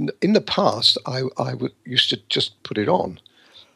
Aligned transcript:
in 0.00 0.06
the, 0.06 0.14
in 0.22 0.32
the 0.32 0.40
past, 0.40 0.96
I, 1.04 1.24
I 1.36 1.54
used 1.84 2.08
to 2.08 2.16
just 2.30 2.60
put 2.62 2.78
it 2.78 2.88
on, 2.88 3.20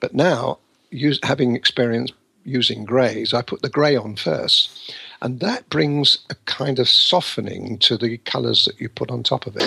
but 0.00 0.14
now, 0.14 0.58
use, 0.90 1.20
having 1.22 1.54
experience 1.54 2.12
using 2.44 2.84
greys, 2.84 3.34
I 3.34 3.42
put 3.42 3.60
the 3.60 3.68
grey 3.68 3.94
on 3.94 4.17
first, 4.17 4.95
and 5.21 5.41
that 5.41 5.68
brings 5.68 6.18
a 6.31 6.34
kind 6.47 6.79
of 6.79 6.89
softening 6.89 7.79
to 7.81 7.99
the 7.99 8.16
colours 8.18 8.64
that 8.64 8.80
you 8.80 8.89
put 8.89 9.11
on 9.11 9.23
top 9.23 9.46
of 9.46 9.57
it. 9.57 9.62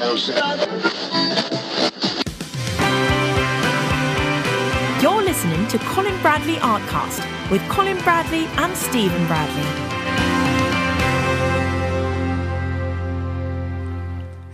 You're 5.02 5.24
listening 5.24 5.68
to 5.68 5.78
Colin 5.80 6.20
Bradley 6.24 6.55
Artcast 6.55 7.52
with 7.52 7.62
Colin 7.70 8.00
Bradley 8.00 8.46
and 8.58 8.76
Stephen 8.76 9.28
Bradley. 9.28 9.96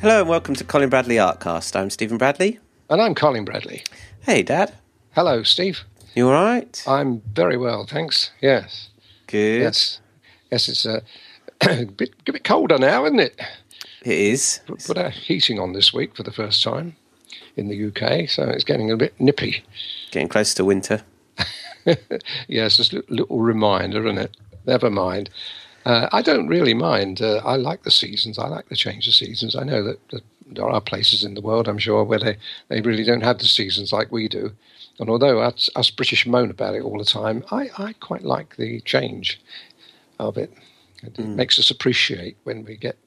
Hello 0.04 0.20
and 0.20 0.28
welcome 0.28 0.54
to 0.56 0.66
Colin 0.66 0.90
Bradley 0.90 1.16
Artcast. 1.16 1.80
I'm 1.80 1.90
Stephen 1.90 2.18
Bradley. 2.18 2.60
And 2.90 3.02
I'm 3.02 3.16
Colin 3.16 3.46
Bradley. 3.46 3.86
Hey, 4.24 4.44
Dad. 4.44 4.74
Hello, 5.16 5.44
Steve. 5.44 5.86
You 6.14 6.28
all 6.28 6.34
right? 6.34 6.84
I'm 6.86 7.22
very 7.34 7.56
well, 7.56 7.86
thanks. 7.86 8.30
Yes. 8.42 8.90
Good. 9.28 9.62
Yes. 9.62 10.02
Yes, 10.52 10.68
it's 10.68 10.86
a, 10.86 10.98
uh, 10.98 11.02
a 11.70 11.86
bit 11.98 12.10
a 12.28 12.34
bit 12.34 12.44
colder 12.44 12.78
now, 12.78 13.06
isn't 13.06 13.22
it? 13.22 13.40
It 14.02 14.18
is. 14.18 14.60
Put, 14.66 14.84
put 14.84 14.98
our 14.98 15.10
heating 15.10 15.58
on 15.58 15.72
this 15.72 15.94
week 15.94 16.18
for 16.18 16.24
the 16.24 16.34
first 16.34 16.62
time 16.62 16.98
in 17.56 17.70
the 17.70 17.86
UK, 17.88 18.30
so 18.30 18.44
it's 18.50 18.66
getting 18.66 18.92
a 18.92 18.98
bit 18.98 19.18
nippy. 19.22 19.64
Getting 20.12 20.28
close 20.28 20.54
to 20.56 20.66
winter. 20.66 21.04
yes, 22.50 22.76
just 22.76 22.92
a 22.92 23.06
little 23.08 23.40
reminder, 23.40 24.06
isn't 24.06 24.18
it? 24.18 24.36
Never 24.66 24.90
mind. 24.90 25.30
Uh, 25.86 26.08
I 26.12 26.22
don't 26.22 26.48
really 26.48 26.74
mind. 26.74 27.22
Uh, 27.22 27.42
I 27.44 27.56
like 27.56 27.84
the 27.84 27.92
seasons. 27.92 28.40
I 28.40 28.48
like 28.48 28.70
the 28.70 28.76
change 28.76 29.08
of 29.08 29.16
seasons. 29.16 29.56
I 29.56 29.64
know 29.64 29.84
that, 29.84 30.10
that, 30.10 30.24
there 30.46 30.70
are 30.70 30.82
places 30.82 31.24
in 31.24 31.34
the 31.34 31.42
world, 31.42 31.68
I'm 31.68 31.78
sure, 31.78 32.04
where 32.04 32.20
they, 32.20 32.38
they 32.68 32.82
really 32.82 33.04
don't 33.04 33.24
have 33.24 33.40
the 33.40 33.46
seasons 33.46 33.92
like 33.92 34.12
we 34.12 34.28
do. 34.28 34.52
And 35.00 35.10
although 35.10 35.40
us, 35.40 35.70
us 35.76 35.90
British 35.90 36.28
moan 36.28 36.52
about 36.52 36.76
it 36.76 36.84
all 36.84 36.98
the 36.98 37.06
time, 37.06 37.44
I, 37.50 37.70
I 37.78 37.94
quite 37.94 38.24
like 38.24 38.58
the 38.58 38.82
change 38.82 39.42
of 40.20 40.38
it. 40.38 40.54
It 41.02 41.16
mm. 41.16 41.36
makes 41.36 41.58
us 41.58 41.72
appreciate 41.72 42.38
when 42.44 42.64
we 42.66 42.76
get 42.76 42.98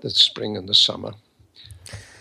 the 0.00 0.10
spring 0.10 0.56
and 0.56 0.68
the 0.68 0.74
summer. 0.74 1.12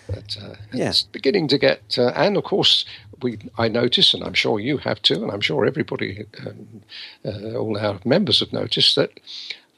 But 0.08 0.38
uh, 0.42 0.56
yeah. 0.72 0.90
it's 0.90 1.03
beginning 1.03 1.48
to 1.50 1.58
get, 1.58 1.98
uh, 1.98 2.12
and 2.16 2.38
of 2.38 2.44
course, 2.44 2.86
we 3.22 3.40
I 3.58 3.68
notice, 3.68 4.14
and 4.14 4.24
I'm 4.24 4.34
sure 4.34 4.59
you 4.59 4.78
have 4.78 5.02
too, 5.02 5.22
and 5.22 5.31
I'm 5.31 5.42
sure 5.42 5.66
everybody, 5.66 6.26
um, 6.46 6.81
uh, 7.26 7.58
all 7.58 7.78
our 7.78 8.00
members 8.06 8.40
have 8.40 8.53
noticed 8.53 8.96
that 8.96 9.20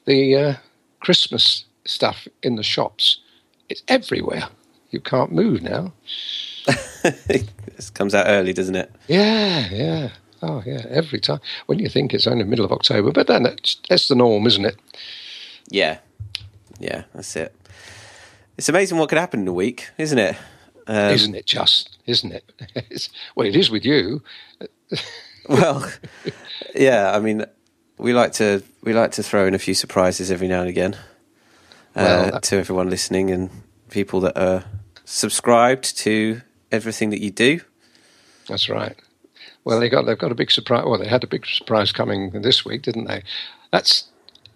the 0.09 0.35
uh, 0.35 0.53
Christmas 1.01 1.65
stuff 1.85 2.27
in 2.41 2.55
the 2.55 2.63
shops, 2.63 3.19
it's 3.69 3.83
everywhere. 3.87 4.49
You 4.89 4.99
can't 4.99 5.31
move 5.31 5.61
now. 5.61 5.93
this 7.03 7.91
comes 7.91 8.15
out 8.15 8.25
early, 8.27 8.51
doesn't 8.51 8.75
it? 8.75 8.91
Yeah, 9.07 9.69
yeah. 9.71 10.09
Oh, 10.41 10.63
yeah. 10.65 10.83
Every 10.89 11.19
time 11.19 11.39
when 11.67 11.77
you 11.77 11.89
think 11.89 12.13
it's 12.13 12.25
only 12.25 12.43
the 12.43 12.49
middle 12.49 12.65
of 12.65 12.71
October, 12.71 13.11
but 13.11 13.27
then 13.27 13.43
that's, 13.43 13.77
that's 13.87 14.07
the 14.07 14.15
norm, 14.15 14.47
isn't 14.47 14.65
it? 14.65 14.77
Yeah, 15.69 15.99
yeah. 16.79 17.03
That's 17.13 17.35
it. 17.35 17.55
It's 18.57 18.67
amazing 18.67 18.97
what 18.97 19.09
could 19.09 19.19
happen 19.19 19.41
in 19.41 19.47
a 19.47 19.53
week, 19.53 19.89
isn't 19.99 20.17
it? 20.17 20.35
Um, 20.87 21.13
isn't 21.13 21.35
it 21.35 21.45
just? 21.45 21.99
Isn't 22.07 22.31
it? 22.31 23.09
Well, 23.35 23.47
it 23.47 23.55
is 23.55 23.69
with 23.69 23.85
you. 23.85 24.23
well, 25.47 25.87
yeah. 26.73 27.11
I 27.15 27.19
mean, 27.19 27.45
we 27.99 28.13
like 28.13 28.33
to 28.33 28.63
we 28.81 28.93
like 28.93 29.11
to 29.11 29.23
throw 29.23 29.45
in 29.45 29.53
a 29.53 29.59
few 29.59 29.73
surprises 29.73 30.31
every 30.31 30.47
now 30.47 30.61
and 30.61 30.69
again 30.69 30.95
uh, 31.95 32.29
well, 32.31 32.41
to 32.41 32.57
everyone 32.57 32.89
listening 32.89 33.29
and 33.29 33.49
people 33.89 34.21
that 34.21 34.37
are 34.37 34.63
subscribed 35.05 35.97
to 35.97 36.41
everything 36.71 37.09
that 37.09 37.21
you 37.21 37.29
do. 37.29 37.59
That's 38.47 38.69
right. 38.69 38.95
Well, 39.63 39.79
they 39.79 39.89
got 39.89 40.05
they've 40.05 40.17
got 40.17 40.31
a 40.31 40.35
big 40.35 40.49
surprise. 40.49 40.85
Well, 40.85 40.97
they 40.97 41.07
had 41.07 41.23
a 41.23 41.27
big 41.27 41.45
surprise 41.45 41.91
coming 41.91 42.31
this 42.41 42.65
week, 42.65 42.83
didn't 42.83 43.05
they? 43.05 43.23
That's 43.71 44.05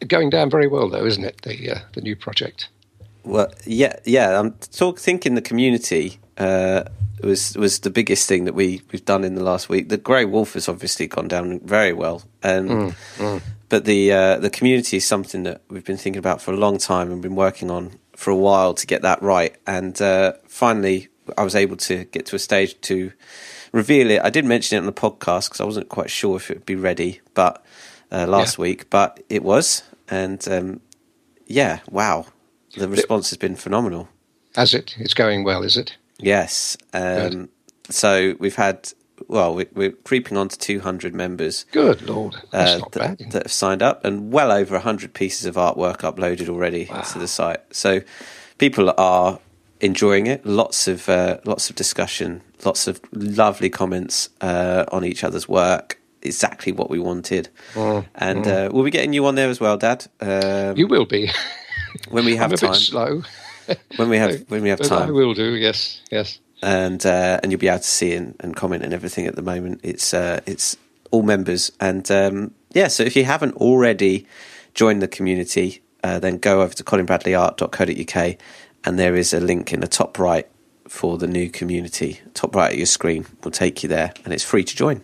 going 0.08 0.30
down 0.30 0.50
very 0.50 0.68
well, 0.68 0.90
though, 0.90 1.06
isn't 1.06 1.24
it? 1.24 1.42
The 1.42 1.72
uh, 1.72 1.80
the 1.94 2.02
new 2.02 2.16
project. 2.16 2.70
Well, 3.24 3.52
yeah, 3.66 4.00
yeah. 4.06 4.40
I'm 4.40 4.54
talk, 4.54 5.00
thinking 5.00 5.36
the 5.36 5.42
community 5.42 6.20
uh, 6.38 6.84
was 7.22 7.56
was 7.58 7.80
the 7.80 7.90
biggest 7.90 8.28
thing 8.28 8.46
that 8.46 8.54
we 8.54 8.82
we've 8.92 9.06
done 9.06 9.24
in 9.24 9.36
the 9.36 9.44
last 9.44 9.70
week. 9.70 9.90
The 9.90 9.98
Grey 9.98 10.26
Wolf 10.26 10.54
has 10.54 10.68
obviously 10.68 11.08
gone 11.08 11.28
down 11.28 11.60
very 11.62 11.94
well, 11.94 12.24
and 12.42 12.70
mm, 12.70 12.96
mm. 13.18 13.42
but 13.70 13.86
the 13.86 14.12
uh, 14.12 14.38
the 14.38 14.50
community 14.50 14.98
is 14.98 15.06
something 15.06 15.44
that 15.44 15.62
we've 15.70 15.86
been 15.86 15.98
thinking 15.98 16.20
about 16.20 16.42
for 16.42 16.54
a 16.54 16.58
long 16.58 16.78
time 16.78 17.12
and 17.12 17.22
been 17.22 17.36
working 17.36 17.72
on 17.72 18.00
for 18.16 18.32
a 18.32 18.36
while 18.36 18.74
to 18.74 18.88
get 18.88 19.02
that 19.02 19.22
right. 19.22 19.56
And 19.66 20.00
uh, 20.02 20.34
finally, 20.48 21.10
I 21.38 21.44
was 21.44 21.56
able 21.56 21.78
to 21.78 22.06
get 22.06 22.26
to 22.28 22.36
a 22.36 22.40
stage 22.40 22.80
to 22.82 23.12
reveal 23.72 24.12
it. 24.12 24.22
I 24.24 24.30
did 24.30 24.46
mention 24.46 24.78
it 24.78 24.80
on 24.80 24.86
the 24.86 24.94
podcast 24.94 25.50
because 25.50 25.62
I 25.62 25.66
wasn't 25.66 25.90
quite 25.90 26.10
sure 26.10 26.38
if 26.38 26.52
it 26.52 26.58
would 26.58 26.66
be 26.66 26.76
ready, 26.76 27.22
but 27.34 27.64
uh, 28.12 28.28
last 28.28 28.58
yeah. 28.58 28.64
week, 28.64 28.90
but 28.90 29.22
it 29.30 29.44
was, 29.44 29.84
and 30.10 30.46
um, 30.48 30.82
yeah, 31.48 31.80
wow, 31.90 32.28
the 32.78 32.88
response 32.88 33.30
has 33.32 33.38
been 33.38 33.56
phenomenal. 33.56 34.10
Has 34.56 34.74
it? 34.74 34.96
It's 35.00 35.16
going 35.16 35.44
well, 35.44 35.64
is 35.64 35.78
it? 35.78 35.98
Yes. 36.20 36.78
Um, 36.94 37.50
so 37.90 38.36
we've 38.40 38.56
had, 38.56 38.92
well, 39.28 39.56
we, 39.56 39.66
we're 39.74 39.92
creeping 39.92 40.38
on 40.38 40.50
to 40.50 40.58
200 40.58 41.14
members. 41.14 41.66
Good 41.72 42.02
Lord. 42.04 42.36
That's 42.52 42.72
uh, 42.72 42.78
not 42.80 42.92
bad. 42.92 43.18
That, 43.18 43.32
that 43.32 43.44
have 43.44 43.52
signed 43.52 43.82
up 43.84 44.06
and 44.06 44.32
well 44.32 44.52
over 44.52 44.76
100 44.76 45.14
pieces 45.14 45.46
of 45.46 45.56
artwork 45.56 46.00
uploaded 46.00 46.50
already 46.50 46.88
wow. 46.90 47.02
to 47.02 47.20
the 47.20 47.28
site. 47.28 47.62
So 47.72 48.02
people 48.58 48.94
are 48.98 49.40
enjoying 49.84 50.28
it. 50.28 50.46
Lots 50.46 50.88
of 50.88 51.08
uh, 51.10 51.40
lots 51.46 51.70
of 51.70 51.76
discussion, 51.76 52.42
lots 52.64 52.88
of 52.88 53.00
lovely 53.12 53.70
comments 53.70 54.30
uh, 54.42 54.86
on 54.92 55.06
each 55.06 55.24
other's 55.24 55.48
work. 55.48 56.00
Exactly 56.22 56.72
what 56.72 56.90
we 56.90 57.00
wanted, 57.00 57.50
mm, 57.74 58.06
and 58.16 58.46
mm. 58.46 58.68
Uh, 58.68 58.70
we'll 58.72 58.86
be 58.86 58.92
getting 58.92 59.12
you 59.12 59.26
on 59.26 59.36
there 59.36 59.50
as 59.50 59.60
well, 59.60 59.76
Dad. 59.76 60.08
Um, 60.22 60.78
you 60.78 60.88
will 60.88 61.06
be 61.06 61.30
when 62.10 62.24
we 62.24 62.36
have 62.38 62.52
I'm 62.52 62.54
a 62.54 62.58
time. 62.58 62.72
Bit 62.72 62.78
slow 62.78 63.24
when 63.96 64.10
we 64.10 64.18
have 64.18 64.50
when 64.50 64.64
we 64.64 64.70
have 64.70 64.82
time. 64.82 65.10
I 65.10 65.12
will 65.12 65.34
do. 65.34 65.56
Yes, 65.56 66.02
yes. 66.12 66.40
And 66.62 67.06
uh, 67.06 67.40
and 67.42 67.52
you'll 67.52 67.60
be 67.60 67.68
able 67.68 67.80
to 67.80 67.84
see 67.84 68.14
and, 68.14 68.36
and, 68.40 68.56
comment 68.56 68.84
and 68.84 68.94
everything. 68.94 69.28
At 69.28 69.36
the 69.36 69.42
moment, 69.42 69.82
it's 69.84 70.14
uh, 70.14 70.40
it's 70.46 70.78
all 71.12 71.24
members, 71.24 71.72
and 71.80 72.10
um, 72.10 72.54
yeah. 72.72 72.88
So 72.88 73.04
if 73.04 73.16
you 73.16 73.26
haven't 73.26 73.56
already 73.58 74.26
joined 74.74 75.02
the 75.02 75.08
community, 75.08 75.82
uh, 76.04 76.20
then 76.20 76.38
go 76.38 76.62
over 76.62 76.74
to 76.74 76.84
colinbradleyart.co.uk, 76.84 78.38
and 78.86 79.00
there 79.00 79.16
is 79.16 79.34
a 79.34 79.40
link 79.40 79.74
in 79.74 79.82
the 79.82 79.88
top 79.88 80.18
right 80.18 80.48
for 80.88 81.18
the 81.18 81.28
new 81.28 81.50
community. 81.50 82.22
Top 82.34 82.56
right 82.56 82.72
of 82.72 82.78
your 82.78 82.86
screen 82.86 83.26
will 83.44 83.52
take 83.52 83.84
you 83.84 83.90
there, 83.90 84.14
and 84.24 84.34
it's 84.34 84.44
free 84.44 84.64
to 84.64 84.76
join. 84.76 85.04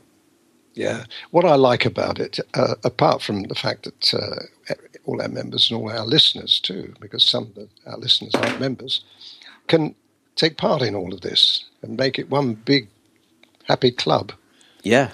Yeah, 0.76 1.06
what 1.32 1.44
I 1.46 1.56
like 1.56 1.86
about 1.86 2.20
it, 2.20 2.40
uh, 2.54 2.76
apart 2.86 3.22
from 3.22 3.44
the 3.44 3.56
fact 3.56 3.84
that 3.84 4.14
uh, 4.14 4.74
all 5.10 5.22
our 5.22 5.28
members 5.28 5.72
and 5.72 5.80
all 5.80 5.92
our 5.92 6.06
listeners 6.06 6.60
too, 6.60 6.94
because 7.00 7.24
some 7.24 7.52
of 7.56 7.70
our 7.86 7.98
listeners 7.98 8.34
aren't 8.36 8.60
members, 8.60 9.04
can 9.68 9.96
take 10.36 10.58
part 10.58 10.82
in 10.82 10.96
all 10.96 11.14
of 11.14 11.22
this 11.22 11.66
and 11.82 11.98
make 11.98 12.20
it 12.20 12.30
one 12.30 12.54
big 12.54 12.88
happy 13.64 13.92
club. 13.92 14.32
Yeah, 14.84 15.12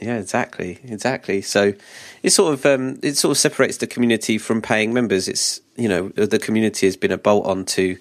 yeah, 0.00 0.18
exactly, 0.18 0.78
exactly. 0.84 1.40
So 1.42 1.74
it 2.22 2.30
sort 2.30 2.54
of 2.54 2.66
um, 2.66 2.98
it 3.02 3.16
sort 3.16 3.32
of 3.32 3.38
separates 3.38 3.78
the 3.78 3.86
community 3.86 4.38
from 4.38 4.60
paying 4.60 4.92
members. 4.92 5.28
It's 5.28 5.60
you 5.76 5.88
know 5.88 6.08
the 6.08 6.38
community 6.38 6.86
has 6.86 6.96
been 6.96 7.12
a 7.12 7.18
bolt 7.18 7.46
on 7.46 7.64
to 7.76 7.96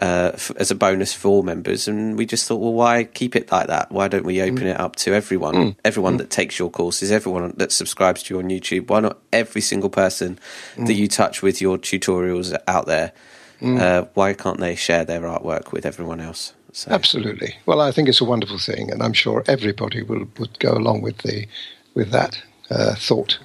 uh, 0.00 0.32
f- 0.34 0.52
as 0.56 0.70
a 0.70 0.74
bonus 0.74 1.12
for 1.12 1.28
all 1.28 1.42
members. 1.42 1.86
And 1.88 2.16
we 2.16 2.26
just 2.26 2.46
thought, 2.46 2.56
well, 2.56 2.72
why 2.72 3.04
keep 3.04 3.36
it 3.36 3.50
like 3.52 3.66
that? 3.66 3.90
Why 3.90 4.08
don't 4.08 4.24
we 4.24 4.40
open 4.40 4.64
mm. 4.64 4.70
it 4.70 4.80
up 4.80 4.96
to 4.96 5.14
everyone? 5.14 5.54
Mm. 5.54 5.76
Everyone 5.84 6.14
mm. 6.14 6.18
that 6.18 6.30
takes 6.30 6.58
your 6.58 6.70
courses, 6.70 7.12
everyone 7.12 7.54
that 7.56 7.72
subscribes 7.72 8.22
to 8.24 8.34
you 8.34 8.40
on 8.40 8.48
YouTube. 8.48 8.88
Why 8.88 9.00
not 9.00 9.18
every 9.32 9.60
single 9.60 9.90
person 9.90 10.38
that 10.76 10.84
mm. 10.84 10.96
you 10.96 11.08
touch 11.08 11.42
with 11.42 11.60
your 11.60 11.78
tutorials 11.78 12.56
out 12.66 12.86
there? 12.86 13.12
Mm. 13.60 13.80
Uh, 13.80 14.06
why 14.14 14.32
can't 14.32 14.58
they 14.58 14.74
share 14.74 15.04
their 15.04 15.22
artwork 15.22 15.72
with 15.72 15.86
everyone 15.86 16.20
else? 16.20 16.54
So. 16.72 16.90
Absolutely. 16.90 17.56
Well, 17.66 17.80
I 17.80 17.92
think 17.92 18.08
it's 18.08 18.22
a 18.22 18.24
wonderful 18.24 18.58
thing, 18.58 18.90
and 18.90 19.02
I'm 19.02 19.12
sure 19.12 19.44
everybody 19.46 20.02
will 20.02 20.26
would 20.38 20.58
go 20.58 20.72
along 20.72 21.02
with 21.02 21.18
the 21.18 21.46
with 21.94 22.10
that 22.10 22.42
uh, 22.70 22.94
thought. 22.94 23.38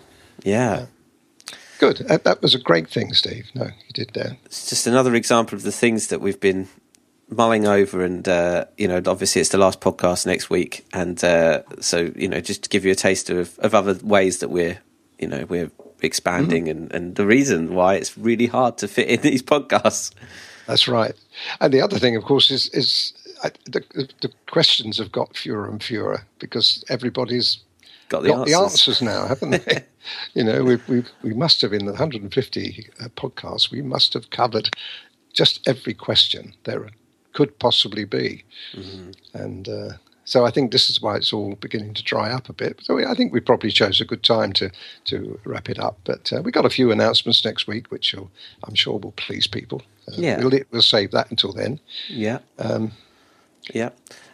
Yeah. 0.43 0.85
Good. 1.79 1.97
That, 1.97 2.23
that, 2.23 2.41
was 2.41 2.55
a 2.55 2.59
great 2.59 2.89
thing, 2.89 3.13
Steve. 3.13 3.49
No, 3.53 3.65
you 3.65 3.93
did 3.93 4.11
there. 4.13 4.37
It's 4.45 4.69
just 4.69 4.87
another 4.87 5.13
example 5.13 5.55
of 5.55 5.63
the 5.63 5.71
things 5.71 6.07
that 6.07 6.21
we've 6.21 6.39
been 6.39 6.67
mulling 7.29 7.67
over, 7.67 8.03
and 8.03 8.27
uh, 8.27 8.65
you 8.77 8.87
know, 8.87 9.01
obviously 9.05 9.41
it's 9.41 9.51
the 9.51 9.57
last 9.57 9.79
podcast 9.79 10.25
next 10.25 10.49
week, 10.49 10.85
and 10.93 11.23
uh, 11.23 11.61
so 11.79 12.11
you 12.15 12.27
know, 12.27 12.41
just 12.41 12.63
to 12.63 12.69
give 12.69 12.85
you 12.85 12.91
a 12.91 12.95
taste 12.95 13.29
of, 13.29 13.57
of 13.59 13.75
other 13.75 13.97
ways 14.03 14.39
that 14.39 14.49
we're, 14.49 14.79
you 15.19 15.27
know, 15.27 15.45
we're 15.47 15.71
expanding, 16.01 16.65
mm-hmm. 16.65 16.83
and, 16.83 16.93
and 16.93 17.15
the 17.15 17.25
reason 17.25 17.73
why 17.73 17.95
it's 17.95 18.17
really 18.17 18.47
hard 18.47 18.77
to 18.79 18.87
fit 18.87 19.07
in 19.07 19.21
these 19.21 19.43
podcasts. 19.43 20.11
That's 20.65 20.87
right. 20.87 21.13
And 21.61 21.73
the 21.73 21.81
other 21.81 21.99
thing, 21.99 22.15
of 22.15 22.23
course, 22.23 22.49
is 22.49 22.69
is 22.69 23.13
I, 23.43 23.51
the, 23.65 24.09
the 24.21 24.31
questions 24.47 24.97
have 24.97 25.11
got 25.11 25.35
fewer 25.35 25.67
and 25.67 25.81
fewer 25.81 26.21
because 26.39 26.83
everybody's 26.89 27.59
got 28.09 28.23
the, 28.23 28.29
got 28.29 28.39
answers. 28.39 28.53
the 28.53 28.63
answers 28.63 29.01
now, 29.01 29.27
haven't 29.27 29.65
they? 29.65 29.83
you 30.33 30.43
know, 30.43 30.63
we, 30.63 30.75
we, 30.87 31.03
we 31.23 31.33
must 31.33 31.61
have, 31.61 31.73
in 31.73 31.85
the 31.85 31.91
150 31.91 32.89
uh, 32.99 33.07
podcasts, 33.09 33.71
we 33.71 33.81
must 33.81 34.13
have 34.13 34.29
covered 34.29 34.69
just 35.33 35.67
every 35.67 35.93
question 35.93 36.53
there 36.63 36.89
could 37.33 37.59
possibly 37.59 38.05
be. 38.05 38.43
Mm-hmm. 38.73 39.11
And 39.37 39.69
uh, 39.69 39.89
so 40.25 40.45
I 40.45 40.51
think 40.51 40.71
this 40.71 40.89
is 40.89 41.01
why 41.01 41.15
it's 41.15 41.31
all 41.31 41.55
beginning 41.55 41.93
to 41.93 42.03
dry 42.03 42.31
up 42.31 42.49
a 42.49 42.53
bit. 42.53 42.79
So 42.81 42.99
I 43.07 43.13
think 43.13 43.31
we 43.31 43.39
probably 43.39 43.71
chose 43.71 44.01
a 44.01 44.05
good 44.05 44.23
time 44.23 44.51
to 44.53 44.71
to 45.05 45.39
wrap 45.45 45.69
it 45.69 45.79
up. 45.79 45.99
But 46.03 46.33
uh, 46.33 46.41
we 46.41 46.51
got 46.51 46.65
a 46.65 46.69
few 46.69 46.91
announcements 46.91 47.45
next 47.45 47.67
week, 47.67 47.91
which 47.91 48.13
I'm 48.13 48.75
sure 48.75 48.97
will 48.97 49.13
please 49.13 49.47
people. 49.47 49.83
Uh, 50.07 50.15
yeah, 50.17 50.39
we'll, 50.39 50.59
we'll 50.71 50.81
save 50.81 51.11
that 51.11 51.29
until 51.29 51.53
then. 51.53 51.79
Yeah. 52.09 52.39
Um, 52.59 52.91
yeah. 53.73 53.91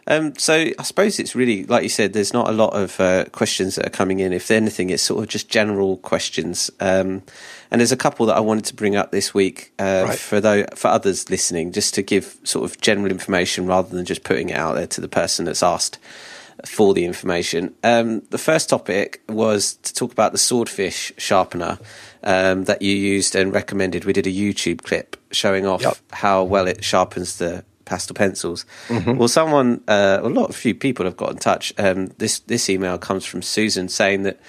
Um, 0.08 0.36
so 0.36 0.54
I 0.54 0.84
suppose 0.84 1.20
it's 1.20 1.36
really 1.36 1.66
like 1.66 1.84
you 1.84 1.90
said. 1.90 2.14
There's 2.14 2.34
not 2.34 2.50
a 2.50 2.52
lot 2.52 2.74
of 2.74 3.00
uh, 3.00 3.26
questions 3.26 3.76
that 3.76 3.86
are 3.86 3.92
coming 3.92 4.20
in. 4.20 4.34
If 4.34 4.52
anything, 4.52 4.90
it's 4.90 5.04
sort 5.04 5.24
of 5.24 5.30
just 5.30 5.50
general 5.50 5.98
questions. 5.98 6.70
Um, 6.80 7.24
and 7.72 7.80
there's 7.80 7.92
a 7.92 7.98
couple 7.98 8.26
that 8.28 8.38
I 8.38 8.42
wanted 8.42 8.66
to 8.66 8.76
bring 8.76 8.96
up 8.96 9.12
this 9.12 9.34
week 9.34 9.72
uh, 9.80 10.06
right. 10.08 10.20
for 10.20 10.42
though 10.42 10.66
for 10.76 10.90
others 10.90 11.30
listening, 11.30 11.72
just 11.72 11.94
to 11.96 12.02
give 12.02 12.38
sort 12.44 12.66
of 12.66 12.80
general 12.82 13.12
information 13.12 13.66
rather 13.66 13.96
than 13.96 14.06
just 14.06 14.24
putting 14.24 14.50
it 14.50 14.58
out 14.58 14.76
there 14.76 14.88
to 14.88 15.02
the 15.02 15.08
person 15.08 15.46
that's 15.46 15.64
asked 15.64 16.00
for 16.66 16.94
the 16.94 17.06
information. 17.06 17.74
Um, 17.84 18.22
the 18.30 18.38
first 18.38 18.70
topic 18.70 19.22
was 19.28 19.76
to 19.76 19.94
talk 19.94 20.12
about 20.12 20.32
the 20.32 20.38
swordfish 20.38 21.12
sharpener 21.18 21.80
um, 22.24 22.66
that 22.66 22.82
you 22.82 22.96
used 22.96 23.36
and 23.36 23.54
recommended. 23.54 24.06
We 24.06 24.14
did 24.14 24.28
a 24.28 24.32
YouTube 24.32 24.84
clip 24.84 25.18
showing 25.32 25.66
off 25.66 25.82
yep. 25.82 25.98
how 26.12 26.44
well 26.44 26.68
it 26.68 26.84
sharpens 26.84 27.38
the 27.38 27.66
pastel 27.86 28.14
pencils. 28.14 28.66
Mm-hmm. 28.88 29.18
Well, 29.18 29.28
someone, 29.28 29.84
uh, 29.88 30.20
a 30.22 30.30
lot, 30.30 30.50
of 30.50 30.56
few 30.56 30.76
people 30.76 31.06
have 31.06 31.18
got 31.18 31.32
in 31.32 31.38
touch. 31.38 31.74
Um, 31.78 32.08
this 32.18 32.40
this 32.40 32.70
email 32.70 32.98
comes 32.98 33.26
from 33.26 33.42
Susan 33.42 33.90
saying 33.90 34.24
that 34.24 34.40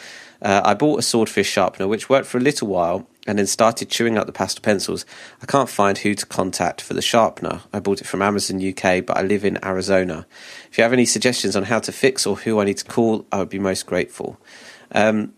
uh, 0.42 0.62
I 0.64 0.74
bought 0.74 0.98
a 0.98 1.02
swordfish 1.02 1.48
sharpener 1.48 1.88
which 1.88 2.08
worked 2.08 2.26
for 2.26 2.38
a 2.38 2.40
little 2.40 2.68
while 2.68 3.08
and 3.26 3.38
then 3.38 3.46
started 3.46 3.88
chewing 3.88 4.18
up 4.18 4.26
the 4.26 4.32
pastel 4.32 4.62
pencils. 4.62 5.06
I 5.42 5.46
can't 5.46 5.68
find 5.68 5.96
who 5.96 6.14
to 6.14 6.26
contact 6.26 6.80
for 6.82 6.92
the 6.92 7.02
sharpener. 7.02 7.62
I 7.72 7.80
bought 7.80 8.00
it 8.00 8.06
from 8.06 8.20
Amazon 8.20 8.56
UK, 8.56 9.04
but 9.04 9.16
I 9.16 9.22
live 9.22 9.44
in 9.44 9.64
Arizona. 9.64 10.26
If 10.70 10.76
you 10.76 10.84
have 10.84 10.92
any 10.92 11.06
suggestions 11.06 11.56
on 11.56 11.64
how 11.64 11.78
to 11.80 11.92
fix 11.92 12.26
or 12.26 12.36
who 12.36 12.60
I 12.60 12.64
need 12.64 12.78
to 12.78 12.84
call, 12.84 13.24
I 13.32 13.38
would 13.38 13.48
be 13.48 13.58
most 13.58 13.86
grateful. 13.86 14.38
Um, 14.92 15.32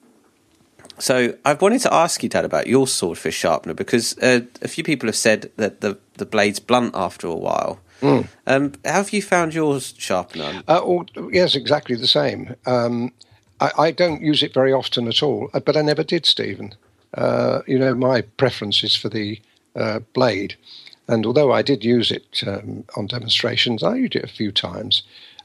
so 0.99 1.35
I've 1.45 1.61
wanted 1.61 1.83
to 1.83 1.93
ask 1.93 2.23
you, 2.23 2.29
Dad, 2.29 2.45
about 2.45 2.67
your 2.67 2.87
swordfish 2.87 3.37
sharpener 3.37 3.75
because 3.75 4.19
uh, 4.19 4.41
a 4.63 4.69
few 4.69 4.83
people 4.83 5.09
have 5.09 5.17
said 5.17 5.51
that 5.57 5.81
the 5.81 5.99
the 6.15 6.27
blade's 6.27 6.59
blunt 6.59 6.95
after 6.95 7.27
a 7.27 7.35
while. 7.35 7.81
Mm. 8.01 8.29
Um, 8.47 8.73
have 8.85 9.13
you 9.13 9.23
found 9.23 9.55
yours 9.55 9.95
sharpener? 9.97 10.63
Uh, 10.69 10.79
or, 10.79 11.07
yes, 11.33 11.55
exactly 11.55 11.97
the 11.97 12.07
same. 12.07 12.55
Um, 12.67 13.13
I, 13.61 13.71
I, 13.79 13.91
don't 13.91 14.21
use 14.21 14.43
it 14.43 14.53
very 14.53 14.73
often 14.73 15.09
at 15.09 15.23
all, 15.23 15.49
uh, 15.55 15.61
but 15.61 15.77
I 15.77 15.83
never 15.83 16.05
did, 16.05 16.27
Stephen. 16.27 16.75
Uh, 17.15 17.63
you 17.67 17.79
know, 17.79 17.95
my 17.95 18.21
preference 18.21 18.85
is 18.85 18.95
for 18.95 19.09
the 19.09 19.41
uh, 19.75 20.01
blade. 20.13 20.57
And 21.09 21.25
although 21.25 21.53
I 21.53 21.63
did 21.63 21.85
use 21.85 22.11
it 22.11 22.43
um, 22.47 22.85
on 22.97 23.07
demonstrations, 23.07 23.83
I 23.83 23.97
used 23.97 24.17
it 24.17 24.25
a 24.25 24.29
few 24.29 24.53
times. 24.53 25.03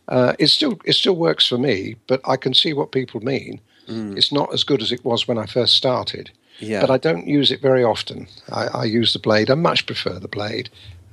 Uh, 0.07 0.33
it 0.39 0.47
still 0.47 0.80
it 0.83 0.94
still 0.94 1.15
works 1.15 1.47
for 1.47 1.57
me, 1.57 1.95
but 2.07 2.19
I 2.27 2.36
can 2.36 2.54
see 2.54 2.74
what 2.74 2.92
people 2.92 3.21
mean. 3.21 3.62
Mm. 3.88 4.18
It's 4.18 4.31
not 4.31 4.54
as 4.54 4.63
good 4.63 4.81
as 4.81 4.92
it 4.92 5.06
was 5.06 5.27
when 5.27 5.38
I 5.38 5.45
first 5.45 5.75
started. 5.75 6.31
Yeah. 6.59 6.81
But 6.81 6.92
I 6.92 6.97
don't 6.97 7.27
use 7.27 7.51
it 7.51 7.62
very 7.62 7.83
often. 7.83 8.27
I, 8.51 8.68
I 8.68 8.83
use 8.86 9.13
the 9.13 9.19
blade. 9.19 9.50
I 9.50 9.56
much 9.56 9.86
prefer 9.86 10.19
the 10.19 10.27
blade. 10.27 10.69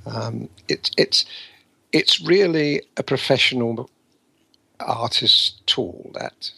Um, 0.09 0.49
it, 0.67 0.91
it's 0.97 1.25
it's 1.91 2.21
really 2.21 2.81
a 2.97 3.03
professional 3.03 3.89
artist 4.79 5.65
tool. 5.67 6.11
That 6.13 6.51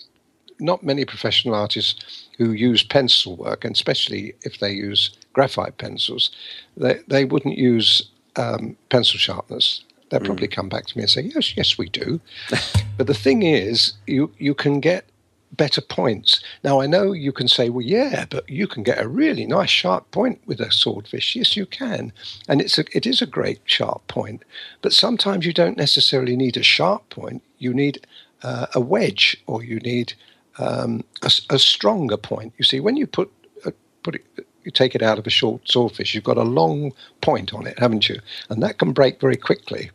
not 0.60 0.84
many 0.84 1.06
professional 1.06 1.56
artists 1.56 2.28
who 2.38 2.52
use 2.52 2.84
pencil 2.84 3.36
work, 3.36 3.66
and 3.66 3.76
especially 3.76 4.34
if 4.44 4.60
they 4.60 4.72
use 4.72 5.12
graphite 5.34 5.78
pencils, 5.78 6.32
they 6.78 7.00
they 7.08 7.26
wouldn't 7.26 7.58
use 7.58 8.10
um, 8.36 8.78
pencil 8.90 9.18
sharpeners. 9.18 9.84
They'll 10.10 10.20
mm. 10.20 10.26
probably 10.26 10.48
come 10.48 10.70
back 10.70 10.86
to 10.88 10.98
me 10.98 11.04
and 11.04 11.10
say, 11.10 11.22
"Yes, 11.22 11.56
yes, 11.58 11.78
we 11.78 11.90
do." 11.90 12.20
but 12.98 13.08
the 13.08 13.14
thing 13.14 13.44
is, 13.44 13.94
you 14.08 14.32
you 14.38 14.54
can 14.54 14.80
get 14.80 15.11
better 15.52 15.82
points. 15.82 16.42
Now, 16.64 16.82
I 16.82 16.88
know 16.88 17.12
you 17.12 17.32
can 17.32 17.48
say, 17.48 17.70
well, 17.70 17.86
yeah, 17.86 18.26
but 18.30 18.50
you 18.50 18.68
can 18.68 18.84
get 18.84 19.02
a 19.02 19.08
really 19.08 19.46
nice 19.46 19.70
sharp 19.70 20.10
point 20.12 20.42
with 20.46 20.60
a 20.60 20.72
swordfish. 20.72 21.36
Yes, 21.36 21.56
you 21.56 21.66
can. 21.66 22.14
And 22.48 22.62
it's 22.62 22.78
a, 22.78 22.86
it 22.96 23.06
is 23.06 23.22
a 23.22 23.26
great 23.26 23.60
sharp 23.66 24.08
point. 24.08 24.44
But 24.82 24.94
sometimes 24.94 25.46
you 25.46 25.54
don't 25.54 25.78
necessarily 25.78 26.36
need 26.36 26.58
a 26.58 26.64
sharp 26.64 27.10
point. 27.10 27.44
You 27.58 27.74
need 27.74 28.06
uh, 28.44 28.68
a 28.74 28.80
wedge 28.80 29.38
or 29.48 29.64
you 29.64 29.80
need 29.80 30.14
um, 30.58 31.04
a, 31.22 31.32
a, 31.50 31.60
stronger 31.60 32.18
point. 32.18 32.54
You 32.58 32.64
see, 32.64 32.80
when 32.80 32.98
you 32.98 33.08
put, 33.08 33.32
uh, 33.66 33.72
put 34.04 34.16
it, 34.16 34.26
you 34.64 34.72
take 34.72 34.96
it 34.96 35.02
out 35.02 35.18
of 35.18 35.28
a 35.28 35.32
short 35.32 35.68
swordfish, 35.68 36.14
you've 36.14 36.24
got 36.24 36.38
a 36.38 36.44
long 36.44 36.92
point 37.22 37.54
on 37.54 37.66
it, 37.68 37.80
haven't 37.80 38.10
you? 38.10 38.20
And 38.50 38.62
that 38.62 38.78
can 38.78 38.94
break 38.94 39.20
very 39.20 39.38
quickly. 39.38 39.92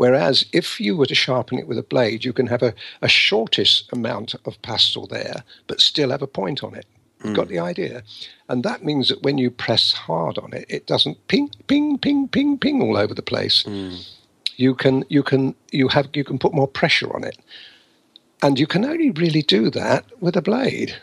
Whereas 0.00 0.46
if 0.50 0.80
you 0.80 0.96
were 0.96 1.04
to 1.04 1.14
sharpen 1.14 1.58
it 1.58 1.68
with 1.68 1.76
a 1.76 1.82
blade, 1.82 2.24
you 2.24 2.32
can 2.32 2.46
have 2.46 2.62
a, 2.62 2.72
a 3.02 3.08
shortest 3.08 3.92
amount 3.92 4.34
of 4.46 4.62
pastel 4.62 5.06
there, 5.06 5.44
but 5.66 5.82
still 5.82 6.08
have 6.08 6.22
a 6.22 6.26
point 6.26 6.64
on 6.64 6.74
it. 6.74 6.86
Mm. 7.22 7.34
Got 7.34 7.48
the 7.48 7.58
idea? 7.58 8.02
And 8.48 8.64
that 8.64 8.82
means 8.82 9.10
that 9.10 9.22
when 9.22 9.36
you 9.36 9.50
press 9.50 9.92
hard 9.92 10.38
on 10.38 10.54
it, 10.54 10.64
it 10.70 10.86
doesn't 10.86 11.28
ping, 11.28 11.50
ping, 11.66 11.98
ping, 11.98 12.28
ping, 12.28 12.56
ping 12.56 12.80
all 12.80 12.96
over 12.96 13.12
the 13.12 13.20
place. 13.20 13.64
Mm. 13.64 14.08
You 14.56 14.74
can 14.74 15.04
you 15.10 15.22
can 15.22 15.54
you 15.70 15.88
have 15.88 16.08
you 16.14 16.24
can 16.24 16.38
put 16.38 16.54
more 16.54 16.68
pressure 16.80 17.14
on 17.14 17.22
it. 17.22 17.36
And 18.42 18.58
you 18.58 18.66
can 18.66 18.86
only 18.86 19.10
really 19.10 19.42
do 19.42 19.68
that 19.68 20.06
with 20.18 20.34
a 20.34 20.40
blade 20.40 20.96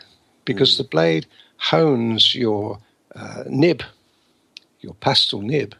because 0.44 0.74
mm. 0.74 0.78
the 0.78 0.88
blade 0.96 1.24
hones 1.58 2.34
your 2.34 2.80
uh, 3.14 3.44
nib, 3.46 3.84
your 4.80 4.94
pastel 4.94 5.40
nib, 5.40 5.76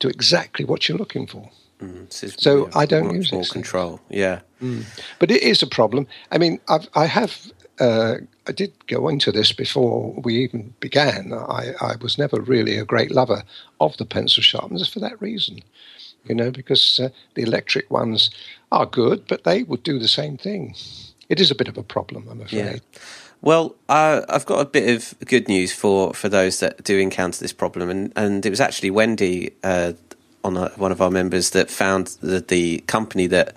to 0.00 0.08
exactly 0.08 0.64
what 0.64 0.88
you're 0.88 0.98
looking 0.98 1.28
for. 1.28 1.52
Mm, 1.80 2.40
so 2.40 2.66
yeah, 2.66 2.72
I 2.74 2.86
don't 2.86 3.14
use 3.14 3.32
more 3.32 3.44
control. 3.44 4.00
Yeah, 4.08 4.40
mm. 4.60 4.84
but 5.18 5.30
it 5.30 5.42
is 5.42 5.62
a 5.62 5.66
problem. 5.66 6.06
I 6.32 6.38
mean, 6.38 6.60
I've, 6.68 6.88
I 6.94 7.06
have. 7.06 7.52
Uh, 7.80 8.16
I 8.48 8.52
did 8.52 8.72
go 8.88 9.06
into 9.06 9.30
this 9.30 9.52
before 9.52 10.12
we 10.24 10.38
even 10.38 10.74
began. 10.80 11.32
I, 11.32 11.74
I 11.80 11.94
was 12.00 12.18
never 12.18 12.40
really 12.40 12.76
a 12.76 12.84
great 12.84 13.12
lover 13.12 13.44
of 13.78 13.96
the 13.98 14.04
pencil 14.04 14.42
sharpeners 14.42 14.88
for 14.88 14.98
that 14.98 15.20
reason. 15.22 15.60
You 16.24 16.34
know, 16.34 16.50
because 16.50 16.98
uh, 16.98 17.10
the 17.34 17.42
electric 17.42 17.88
ones 17.90 18.30
are 18.72 18.84
good, 18.86 19.26
but 19.28 19.44
they 19.44 19.62
would 19.62 19.84
do 19.84 20.00
the 20.00 20.08
same 20.08 20.36
thing. 20.36 20.74
It 21.28 21.40
is 21.40 21.50
a 21.50 21.54
bit 21.54 21.68
of 21.68 21.78
a 21.78 21.82
problem, 21.82 22.26
I'm 22.28 22.40
afraid. 22.40 22.64
Yeah. 22.64 23.00
Well, 23.40 23.76
uh, 23.88 24.22
I've 24.28 24.46
got 24.46 24.60
a 24.60 24.64
bit 24.64 24.96
of 24.96 25.14
good 25.26 25.46
news 25.46 25.72
for, 25.72 26.12
for 26.12 26.28
those 26.28 26.58
that 26.60 26.82
do 26.82 26.98
encounter 26.98 27.40
this 27.40 27.52
problem, 27.52 27.88
and, 27.88 28.12
and 28.16 28.44
it 28.44 28.50
was 28.50 28.60
actually 28.60 28.90
Wendy 28.90 29.52
uh, 29.62 29.92
on 30.48 30.56
a, 30.56 30.68
one 30.70 30.92
of 30.92 31.00
our 31.00 31.10
members 31.10 31.50
that 31.50 31.70
found 31.70 32.08
the, 32.20 32.40
the 32.40 32.78
company 32.80 33.28
that 33.28 33.54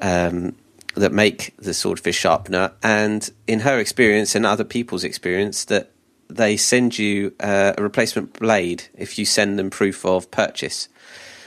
um, 0.00 0.56
that 0.94 1.12
make 1.12 1.54
the 1.56 1.72
swordfish 1.72 2.16
sharpener, 2.16 2.72
and 2.82 3.30
in 3.46 3.60
her 3.60 3.78
experience 3.78 4.34
and 4.34 4.44
other 4.44 4.64
people's 4.64 5.04
experience, 5.04 5.64
that 5.66 5.90
they 6.28 6.56
send 6.56 6.98
you 6.98 7.34
uh, 7.40 7.72
a 7.76 7.82
replacement 7.82 8.38
blade 8.38 8.84
if 8.94 9.18
you 9.18 9.24
send 9.24 9.58
them 9.58 9.70
proof 9.70 10.04
of 10.04 10.30
purchase. 10.30 10.88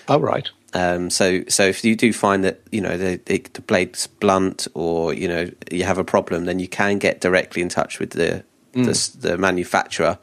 Oh, 0.07 0.19
right. 0.19 0.49
Um, 0.73 1.09
so, 1.09 1.43
so 1.47 1.63
if 1.63 1.83
you 1.85 1.95
do 1.95 2.11
find 2.11 2.43
that 2.43 2.61
you 2.71 2.81
know 2.81 2.97
the, 2.97 3.19
the, 3.25 3.37
the, 3.53 3.61
blade's 3.61 4.07
blunt 4.07 4.67
or 4.73 5.13
you 5.13 5.27
know 5.27 5.49
you 5.71 5.85
have 5.85 5.97
a 5.97 6.03
problem, 6.03 6.45
then 6.45 6.59
you 6.59 6.67
can 6.67 6.99
get 6.99 7.21
directly 7.21 7.61
in 7.61 7.69
touch 7.69 7.99
with 7.99 8.11
the 8.11 8.43
mm. 8.73 8.85
the, 8.85 9.29
the 9.29 9.37
manufacturer, 9.37 10.19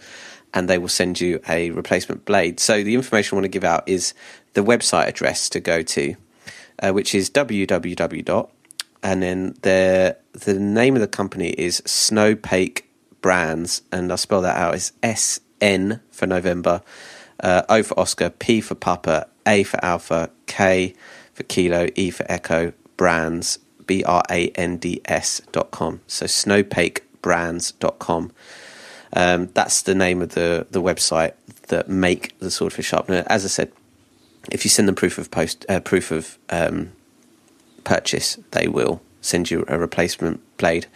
and 0.52 0.68
they 0.68 0.76
will 0.76 0.88
send 0.88 1.20
you 1.20 1.40
a 1.48 1.70
replacement 1.70 2.26
blade. 2.26 2.60
So, 2.60 2.82
the 2.84 2.94
information 2.94 3.34
I 3.34 3.36
want 3.36 3.44
to 3.46 3.48
give 3.48 3.64
out 3.64 3.88
is 3.88 4.12
the 4.54 4.62
website 4.62 5.06
address 5.06 5.48
to 5.50 5.60
go 5.60 5.82
to, 5.82 6.16
uh, 6.82 6.92
which 6.92 7.14
is 7.14 7.30
www. 7.30 8.48
and 9.02 9.22
then 9.22 9.54
the 9.62 10.16
the 10.32 10.58
name 10.58 10.94
of 10.94 11.00
the 11.00 11.08
company 11.08 11.50
is 11.50 11.80
Snopake 11.82 12.82
Brands, 13.20 13.82
and 13.90 14.10
I'll 14.10 14.16
spell 14.16 14.42
that 14.42 14.56
out. 14.56 14.74
It's 14.74 14.92
S 15.02 15.40
N 15.60 16.00
for 16.10 16.26
November, 16.26 16.82
uh, 17.40 17.62
O 17.68 17.82
for 17.82 17.98
Oscar, 17.98 18.30
P 18.30 18.60
for 18.60 18.74
Papa, 18.74 19.28
A 19.46 19.62
for 19.62 19.84
Alpha, 19.84 20.30
K 20.46 20.94
for 21.34 21.42
Kilo, 21.44 21.88
E 21.94 22.10
for 22.10 22.26
Echo, 22.28 22.72
Brands, 22.96 23.58
B 23.86 24.02
R 24.04 24.22
A 24.30 24.48
N 24.50 24.76
D 24.78 25.00
S 25.04 25.40
dot 25.52 25.70
com. 25.70 26.00
So 26.06 26.26
snopakebrands.com. 26.26 28.32
Um, 29.14 29.48
that's 29.52 29.82
the 29.82 29.94
name 29.94 30.22
of 30.22 30.30
the, 30.30 30.66
the 30.70 30.80
website 30.80 31.34
that 31.68 31.88
make 31.88 32.38
the 32.38 32.50
swordfish 32.50 32.86
sharpener. 32.86 33.24
As 33.26 33.44
I 33.44 33.48
said, 33.48 33.70
if 34.50 34.64
you 34.64 34.70
send 34.70 34.88
them 34.88 34.94
proof 34.94 35.18
of 35.18 35.30
post 35.30 35.64
uh, 35.68 35.80
proof 35.80 36.10
of 36.10 36.38
um, 36.50 36.92
purchase, 37.84 38.38
they 38.50 38.68
will 38.68 39.00
send 39.20 39.50
you 39.50 39.64
a 39.68 39.78
replacement 39.78 40.40
blade. 40.56 40.86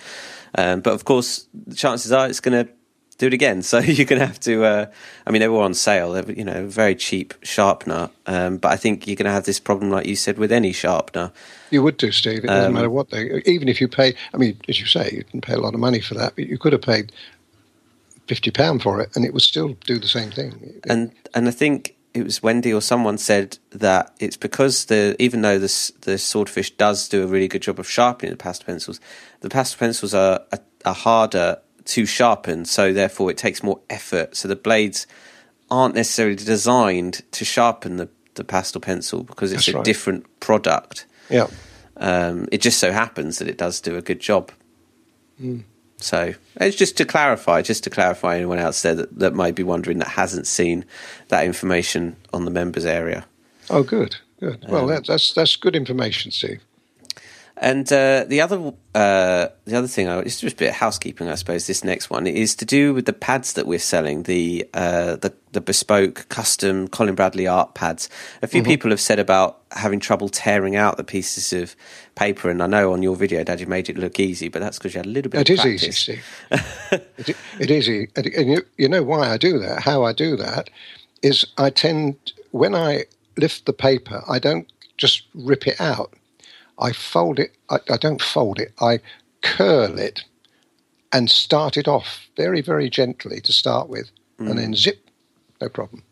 Um, 0.56 0.80
but 0.80 0.92
of 0.92 1.04
course, 1.04 1.46
the 1.54 1.74
chances 1.74 2.12
are 2.12 2.28
it's 2.28 2.40
going 2.40 2.66
to 2.66 2.72
do 3.18 3.26
it 3.26 3.34
again. 3.34 3.62
So 3.66 3.78
you're 3.78 4.06
going 4.06 4.20
to 4.20 4.26
have 4.26 4.40
to. 4.40 4.64
Uh, 4.64 4.86
I 5.26 5.30
mean, 5.30 5.40
they 5.40 5.48
were 5.48 5.62
on 5.62 5.74
sale. 5.74 6.12
They're 6.12 6.30
you 6.30 6.44
know 6.44 6.66
very 6.66 6.94
cheap 6.94 7.34
sharpener. 7.42 8.10
Um, 8.26 8.58
but 8.58 8.72
I 8.72 8.76
think 8.76 9.06
you're 9.06 9.16
going 9.16 9.26
to 9.26 9.32
have 9.32 9.44
this 9.44 9.60
problem, 9.60 9.90
like 9.90 10.06
you 10.06 10.16
said, 10.16 10.38
with 10.38 10.52
any 10.52 10.72
sharpener. 10.72 11.32
You 11.70 11.82
would 11.82 11.96
do, 11.96 12.12
Steve. 12.12 12.44
It 12.44 12.48
doesn't 12.48 12.66
um, 12.66 12.74
matter 12.74 12.90
what 12.90 13.10
they. 13.10 13.42
Even 13.44 13.68
if 13.68 13.80
you 13.80 13.88
pay, 13.88 14.14
I 14.32 14.36
mean, 14.36 14.58
as 14.68 14.80
you 14.80 14.86
say, 14.86 15.10
you 15.12 15.24
can 15.24 15.40
pay 15.40 15.54
a 15.54 15.58
lot 15.58 15.74
of 15.74 15.80
money 15.80 16.00
for 16.00 16.14
that, 16.14 16.34
but 16.36 16.46
you 16.46 16.58
could 16.58 16.72
have 16.72 16.82
paid 16.82 17.12
fifty 18.26 18.50
pound 18.50 18.82
for 18.82 19.00
it, 19.00 19.14
and 19.16 19.24
it 19.24 19.32
would 19.32 19.42
still 19.42 19.76
do 19.84 19.98
the 19.98 20.08
same 20.08 20.30
thing. 20.30 20.80
And 20.88 21.12
and 21.34 21.48
I 21.48 21.50
think 21.50 21.95
it 22.16 22.24
was 22.24 22.42
Wendy 22.42 22.72
or 22.72 22.80
someone 22.80 23.18
said 23.18 23.58
that 23.70 24.14
it's 24.18 24.36
because 24.36 24.86
the 24.86 25.16
even 25.18 25.42
though 25.42 25.58
the 25.58 25.92
the 26.02 26.18
swordfish 26.18 26.70
does 26.72 27.08
do 27.08 27.22
a 27.22 27.26
really 27.26 27.48
good 27.48 27.62
job 27.62 27.78
of 27.78 27.88
sharpening 27.88 28.30
the 28.32 28.36
pastel 28.36 28.66
pencils, 28.66 29.00
the 29.40 29.48
pastel 29.48 29.78
pencils 29.78 30.14
are, 30.14 30.42
are, 30.52 30.60
are 30.84 30.94
harder 30.94 31.58
to 31.84 32.06
sharpen, 32.06 32.64
so 32.64 32.92
therefore 32.92 33.30
it 33.30 33.36
takes 33.36 33.62
more 33.62 33.80
effort. 33.88 34.36
So 34.36 34.48
the 34.48 34.56
blades 34.56 35.06
aren't 35.70 35.94
necessarily 35.94 36.36
designed 36.36 37.22
to 37.32 37.44
sharpen 37.44 37.96
the, 37.96 38.08
the 38.34 38.44
pastel 38.44 38.80
pencil 38.80 39.22
because 39.22 39.52
it's 39.52 39.66
That's 39.66 39.74
a 39.74 39.78
right. 39.78 39.84
different 39.84 40.40
product. 40.40 41.06
Yeah. 41.30 41.46
Um, 41.96 42.48
it 42.52 42.60
just 42.60 42.78
so 42.78 42.92
happens 42.92 43.38
that 43.38 43.48
it 43.48 43.56
does 43.56 43.80
do 43.80 43.96
a 43.96 44.02
good 44.02 44.20
job. 44.20 44.52
Hmm. 45.38 45.60
So 45.98 46.34
it's 46.60 46.76
just 46.76 46.96
to 46.98 47.04
clarify, 47.04 47.62
just 47.62 47.84
to 47.84 47.90
clarify 47.90 48.36
anyone 48.36 48.58
else 48.58 48.82
there 48.82 48.94
that, 48.94 49.18
that 49.18 49.34
might 49.34 49.54
be 49.54 49.62
wondering 49.62 49.98
that 49.98 50.08
hasn't 50.08 50.46
seen 50.46 50.84
that 51.28 51.44
information 51.44 52.16
on 52.32 52.44
the 52.44 52.50
members 52.50 52.84
area. 52.84 53.26
Oh, 53.70 53.82
good, 53.82 54.16
good. 54.40 54.64
Um, 54.66 54.70
Well, 54.70 54.86
that, 54.88 55.06
that's 55.06 55.32
that's 55.32 55.56
good 55.56 55.74
information, 55.74 56.30
Steve. 56.30 56.60
And 57.58 57.90
uh, 57.90 58.24
the 58.28 58.42
other 58.42 58.74
uh, 58.94 59.48
the 59.64 59.76
other 59.76 59.86
thing, 59.86 60.08
I- 60.08 60.20
it's 60.20 60.40
just 60.40 60.56
a 60.56 60.58
bit 60.58 60.68
of 60.68 60.74
housekeeping, 60.74 61.28
I 61.28 61.36
suppose. 61.36 61.66
This 61.66 61.82
next 61.82 62.10
one 62.10 62.26
is 62.26 62.54
to 62.56 62.66
do 62.66 62.92
with 62.92 63.06
the 63.06 63.14
pads 63.14 63.54
that 63.54 63.66
we're 63.66 63.78
selling, 63.78 64.24
the 64.24 64.68
uh, 64.74 65.16
the, 65.16 65.32
the 65.52 65.62
bespoke, 65.62 66.28
custom 66.28 66.86
Colin 66.86 67.14
Bradley 67.14 67.46
art 67.46 67.74
pads. 67.74 68.10
A 68.42 68.46
few 68.46 68.62
people 68.62 68.90
have 68.90 69.00
said 69.00 69.18
about 69.18 69.62
having 69.72 70.00
trouble 70.00 70.28
tearing 70.28 70.76
out 70.76 70.98
the 70.98 71.04
pieces 71.04 71.54
of 71.54 71.74
paper, 72.14 72.50
and 72.50 72.62
I 72.62 72.66
know 72.66 72.92
on 72.92 73.02
your 73.02 73.16
video, 73.16 73.42
Dad, 73.42 73.60
you 73.60 73.66
made 73.66 73.88
it 73.88 73.96
look 73.96 74.20
easy, 74.20 74.48
but 74.48 74.60
that's 74.60 74.76
because 74.78 74.92
you 74.94 74.98
had 74.98 75.06
a 75.06 75.10
little 75.10 75.30
bit. 75.30 75.40
It 75.40 75.50
of 75.50 75.54
is 75.54 75.60
practice. 75.62 76.08
easy, 76.08 76.20
Steve. 76.50 77.00
it, 77.18 77.36
it 77.58 77.70
is 77.70 77.88
easy, 77.88 78.10
and, 78.16 78.26
and 78.26 78.50
you, 78.50 78.62
you 78.76 78.88
know 78.88 79.02
why 79.02 79.30
I 79.30 79.38
do 79.38 79.58
that. 79.60 79.80
How 79.82 80.04
I 80.04 80.12
do 80.12 80.36
that 80.36 80.68
is 81.22 81.46
I 81.56 81.70
tend 81.70 82.32
when 82.50 82.74
I 82.74 83.04
lift 83.38 83.64
the 83.64 83.72
paper, 83.72 84.22
I 84.28 84.38
don't 84.40 84.70
just 84.98 85.22
rip 85.34 85.66
it 85.66 85.80
out. 85.80 86.12
I 86.78 86.92
fold 86.92 87.38
it. 87.38 87.52
I, 87.70 87.78
I 87.90 87.96
don't 87.96 88.20
fold 88.22 88.58
it. 88.58 88.72
I 88.80 89.00
curl 89.42 89.98
it 89.98 90.24
and 91.12 91.30
start 91.30 91.76
it 91.76 91.88
off 91.88 92.26
very, 92.36 92.60
very 92.60 92.90
gently 92.90 93.40
to 93.42 93.52
start 93.52 93.88
with, 93.88 94.10
and 94.38 94.58
then 94.58 94.74
zip. 94.74 95.08
No 95.60 95.68
problem. 95.68 96.02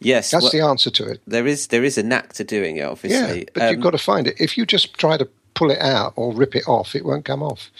Yes, 0.00 0.30
That's 0.30 0.44
well, 0.44 0.52
the 0.52 0.60
answer 0.60 0.90
to 0.90 1.04
it. 1.10 1.20
there 1.26 1.46
is 1.46 1.66
there 1.68 1.82
is 1.84 1.98
a 1.98 2.02
knack 2.02 2.32
to 2.34 2.44
doing 2.44 2.76
it. 2.76 2.82
obviously. 2.84 3.40
Yeah, 3.40 3.44
but 3.52 3.62
Um, 3.64 3.70
you've 3.74 3.82
got 3.82 3.90
to 3.90 3.98
find 3.98 4.26
it. 4.28 4.36
If 4.38 4.56
you 4.56 4.64
just 4.64 4.94
try 4.94 5.16
to 5.16 5.28
pull 5.54 5.70
it 5.72 5.80
out 5.80 6.12
or 6.16 6.32
rip 6.32 6.54
it 6.54 6.66
off, 6.68 6.94
it 6.94 7.04
won't 7.04 7.24
come 7.24 7.42
off. 7.42 7.70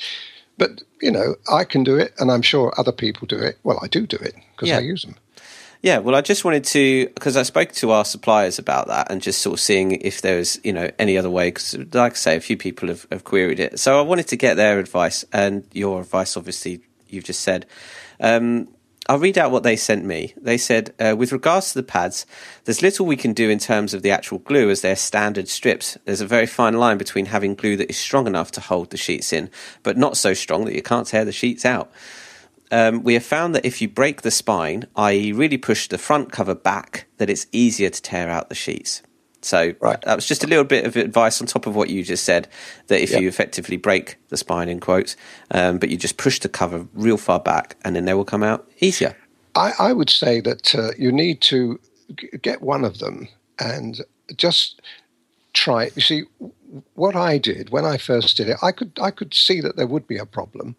But 0.59 0.83
you 1.01 1.13
know, 1.13 1.37
I 1.51 1.63
can 1.65 1.85
do 1.85 1.97
it, 1.97 2.13
and 2.19 2.31
I'm 2.33 2.43
sure 2.43 2.75
other 2.77 2.91
people 2.93 3.27
do 3.29 3.39
it. 3.39 3.57
Well, 3.63 3.79
I 3.83 3.87
do 3.87 4.07
do 4.07 4.17
it 4.17 4.35
because 4.57 4.69
Yeah. 4.69 4.79
I 4.79 4.81
use 4.81 5.03
them. 5.05 5.15
Yeah, 5.81 5.99
well, 5.99 6.17
I 6.17 6.23
just 6.23 6.45
wanted 6.45 6.65
to 6.65 7.07
because 7.09 7.37
I 7.37 7.43
spoke 7.45 7.71
to 7.73 7.93
our 7.93 8.05
suppliers 8.05 8.59
about 8.59 8.89
that 8.89 9.13
and 9.13 9.23
just 9.23 9.41
sort 9.41 9.55
of 9.55 9.61
seeing 9.61 9.93
if 9.93 10.23
there 10.23 10.39
was 10.39 10.59
you 10.65 10.73
know 10.73 10.91
any 10.99 11.17
other 11.17 11.31
way 11.31 11.49
because, 11.49 11.77
like 11.95 12.13
I 12.13 12.17
say, 12.17 12.37
a 12.37 12.41
few 12.41 12.57
people 12.57 12.89
have, 12.89 13.07
have 13.13 13.25
queried 13.25 13.61
it. 13.61 13.79
So 13.79 13.99
I 13.99 14.03
wanted 14.03 14.27
to 14.29 14.37
get 14.37 14.55
their 14.55 14.81
advice 14.81 15.25
and 15.33 15.65
your 15.73 16.01
advice. 16.01 16.37
Obviously, 16.37 16.81
you've 17.09 17.25
just 17.25 17.43
said. 17.43 17.67
Um, 18.21 18.69
I'll 19.11 19.19
read 19.19 19.39
out 19.39 19.51
what 19.51 19.63
they 19.63 19.77
sent 19.77 20.05
me. 20.05 20.35
They 20.37 20.59
said, 20.59 20.93
uh, 21.01 21.17
with 21.17 21.33
regards 21.33 21.73
to 21.73 21.79
the 21.79 21.83
pads, 21.83 22.27
there's 22.65 22.83
little 22.83 23.07
we 23.07 23.17
can 23.17 23.33
do 23.33 23.49
in 23.49 23.59
terms 23.59 23.95
of 23.95 24.03
the 24.03 24.11
actual 24.11 24.37
glue 24.37 24.69
as 24.69 24.83
they're 24.83 24.97
standard 24.97 25.49
strips. 25.49 25.97
There's 26.05 26.21
a 26.21 26.27
very 26.27 26.45
fine 26.45 26.75
line 26.75 26.99
between 26.99 27.25
having 27.25 27.55
glue 27.55 27.75
that 27.77 27.89
is 27.89 27.97
strong 27.97 28.27
enough 28.27 28.53
to 28.53 28.61
hold 28.61 28.91
the 28.91 28.99
sheets 28.99 29.33
in, 29.33 29.49
but 29.83 29.97
not 29.97 30.19
so 30.19 30.35
strong 30.35 30.67
that 30.67 30.75
you 30.75 30.83
can't 30.83 31.07
tear 31.07 31.25
the 31.25 31.33
sheets 31.33 31.65
out 31.65 31.91
um, 32.71 33.03
we 33.03 33.15
have 33.15 33.25
found 33.25 33.55
that 33.55 33.65
if 33.65 33.81
you 33.81 33.89
break 33.89 34.23
the 34.23 34.31
spine, 34.31 34.87
i.e., 34.97 35.33
really 35.33 35.59
push 35.59 35.89
the 35.89 35.99
front 35.99 36.33
cover 36.33 36.55
back, 36.55 37.07
that 37.19 37.31
it's 37.31 37.47
easier 37.53 37.91
to 37.91 38.03
tear 38.03 38.29
out 38.29 38.49
the 38.49 38.55
sheets. 38.55 39.03
So 39.41 39.75
Right. 39.81 40.01
that 40.03 40.17
was 40.17 40.27
just 40.27 40.43
a 40.43 40.47
little 40.49 40.65
bit 40.65 40.85
of 40.85 40.97
advice 40.97 41.41
on 41.41 41.47
top 41.47 41.67
of 41.67 41.77
what 41.77 41.91
you 41.91 42.03
just 42.03 42.25
said. 42.25 42.49
That 42.89 43.01
if 43.01 43.11
Yep. 43.13 43.21
you 43.23 43.29
effectively 43.29 43.77
break 43.77 44.17
the 44.31 44.37
spine 44.37 44.69
in 44.69 44.81
quotes, 44.81 45.17
um, 45.53 45.79
but 45.79 45.91
you 45.91 45.97
just 45.97 46.17
push 46.17 46.41
the 46.41 46.49
cover 46.49 46.87
real 46.93 47.17
far 47.17 47.39
back, 47.41 47.77
and 47.85 47.95
then 47.95 48.05
they 48.05 48.15
will 48.15 48.25
come 48.25 48.43
out 48.43 48.69
easier. 48.81 49.17
I, 49.55 49.73
I 49.79 49.93
would 49.93 50.11
say 50.11 50.41
that 50.41 50.75
uh, 50.75 50.91
you 50.99 51.13
need 51.13 51.41
to 51.43 51.79
g- 52.17 52.29
get 52.43 52.63
one 52.63 52.85
of 52.85 52.99
them 52.99 53.29
and 53.59 54.01
just 54.37 54.81
try 55.53 55.85
it. 55.85 55.97
You 55.97 56.03
see, 56.03 56.25
what 56.95 57.17
I 57.17 57.39
did 57.39 57.71
when 57.71 57.85
I 57.85 57.97
first 57.97 58.37
did 58.37 58.49
it, 58.49 58.57
I 58.63 58.73
could 58.73 58.93
I 59.01 59.11
could 59.11 59.35
see 59.35 59.61
that 59.61 59.77
there 59.77 59.87
would 59.87 60.07
be 60.07 60.19
a 60.19 60.27
problem, 60.27 60.77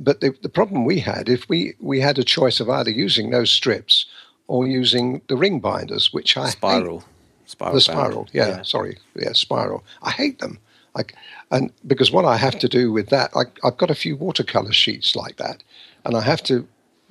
but 0.00 0.20
the, 0.20 0.34
the 0.42 0.48
problem 0.48 0.84
we 0.84 0.98
had, 0.98 1.28
if 1.28 1.48
we 1.48 1.74
we 1.78 2.00
had 2.00 2.18
a 2.18 2.24
choice 2.24 2.58
of 2.58 2.70
either 2.70 2.90
using 2.90 3.30
those 3.30 3.50
strips 3.50 4.06
or 4.48 4.66
using 4.66 5.20
the 5.28 5.36
ring 5.36 5.60
binders, 5.60 6.12
which 6.12 6.36
I 6.36 6.46
hate. 6.46 6.52
Spiral, 6.52 7.04
spiral, 7.44 7.74
the 7.74 7.80
spiral. 7.80 8.28
Yeah, 8.32 8.62
sorry, 8.62 8.98
yeah, 9.14 9.32
spiral. 9.34 9.84
I 10.02 10.10
hate 10.10 10.38
them. 10.40 10.58
Like, 10.94 11.14
and 11.52 11.70
because 11.86 12.10
what 12.10 12.24
I 12.24 12.36
have 12.36 12.58
to 12.58 12.68
do 12.68 12.90
with 12.90 13.10
that, 13.10 13.30
I, 13.36 13.42
I've 13.64 13.76
got 13.76 13.90
a 13.90 13.94
few 13.94 14.16
watercolor 14.16 14.72
sheets 14.72 15.14
like 15.14 15.36
that, 15.36 15.62
and 16.04 16.16
I 16.16 16.22
have 16.22 16.42
to 16.44 16.66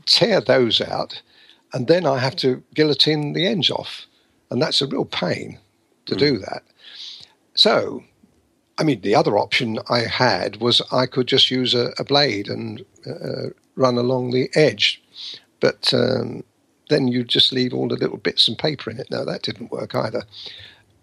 tear 0.05 0.41
those 0.41 0.81
out, 0.81 1.21
and 1.73 1.87
then 1.87 2.05
I 2.05 2.17
have 2.17 2.35
to 2.37 2.61
guillotine 2.73 3.33
the 3.33 3.47
ends 3.47 3.69
off, 3.69 4.05
and 4.49 4.61
that's 4.61 4.81
a 4.81 4.87
real 4.87 5.05
pain 5.05 5.59
to 6.07 6.15
hmm. 6.15 6.19
do 6.19 6.37
that. 6.39 6.63
So, 7.53 8.03
I 8.79 8.83
mean, 8.83 9.01
the 9.01 9.15
other 9.15 9.37
option 9.37 9.77
I 9.89 9.99
had 9.99 10.61
was 10.61 10.81
I 10.91 11.05
could 11.05 11.27
just 11.27 11.51
use 11.51 11.73
a, 11.75 11.91
a 11.99 12.03
blade 12.03 12.47
and 12.47 12.83
uh, 13.05 13.49
run 13.75 13.97
along 13.97 14.31
the 14.31 14.49
edge, 14.55 15.01
but 15.59 15.93
um, 15.93 16.43
then 16.89 17.07
you 17.09 17.23
just 17.23 17.51
leave 17.51 17.73
all 17.73 17.89
the 17.89 17.97
little 17.97 18.17
bits 18.17 18.47
and 18.47 18.57
paper 18.57 18.89
in 18.89 18.99
it. 18.99 19.11
No, 19.11 19.25
that 19.25 19.43
didn't 19.43 19.71
work 19.71 19.93
either. 19.95 20.23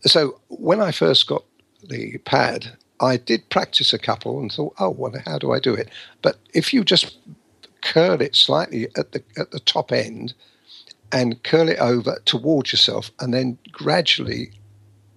So 0.02 0.40
when 0.48 0.80
I 0.80 0.90
first 0.90 1.26
got 1.26 1.44
the 1.82 2.18
pad, 2.18 2.76
I 3.00 3.18
did 3.18 3.48
practice 3.50 3.92
a 3.92 3.98
couple 3.98 4.40
and 4.40 4.50
thought, 4.50 4.74
oh, 4.78 4.90
well, 4.90 5.12
how 5.26 5.38
do 5.38 5.52
I 5.52 5.60
do 5.60 5.74
it? 5.74 5.90
But 6.22 6.38
if 6.54 6.72
you 6.72 6.82
just 6.82 7.18
curl 7.82 8.20
it 8.20 8.34
slightly 8.34 8.88
at 8.96 9.12
the 9.12 9.22
at 9.36 9.50
the 9.50 9.60
top 9.60 9.92
end 9.92 10.34
and 11.12 11.42
curl 11.44 11.68
it 11.68 11.78
over 11.78 12.20
towards 12.24 12.72
yourself, 12.72 13.10
and 13.20 13.32
then 13.34 13.58
gradually 13.70 14.50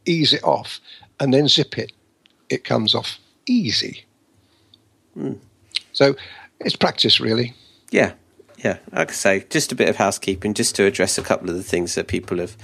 ease 0.05 0.33
it 0.33 0.43
off, 0.43 0.79
and 1.19 1.33
then 1.33 1.47
zip 1.47 1.77
it, 1.77 1.91
it 2.49 2.63
comes 2.63 2.95
off 2.95 3.19
easy. 3.45 4.05
So 5.91 6.15
it's 6.59 6.75
practice, 6.75 7.19
really. 7.19 7.53
Yeah, 7.91 8.13
yeah. 8.57 8.77
Like 8.91 9.09
I 9.09 9.13
say, 9.13 9.45
just 9.49 9.71
a 9.71 9.75
bit 9.75 9.89
of 9.89 9.97
housekeeping, 9.97 10.53
just 10.53 10.75
to 10.75 10.85
address 10.85 11.17
a 11.17 11.21
couple 11.23 11.49
of 11.49 11.55
the 11.55 11.63
things 11.63 11.95
that 11.95 12.07
people 12.07 12.37
have 12.37 12.55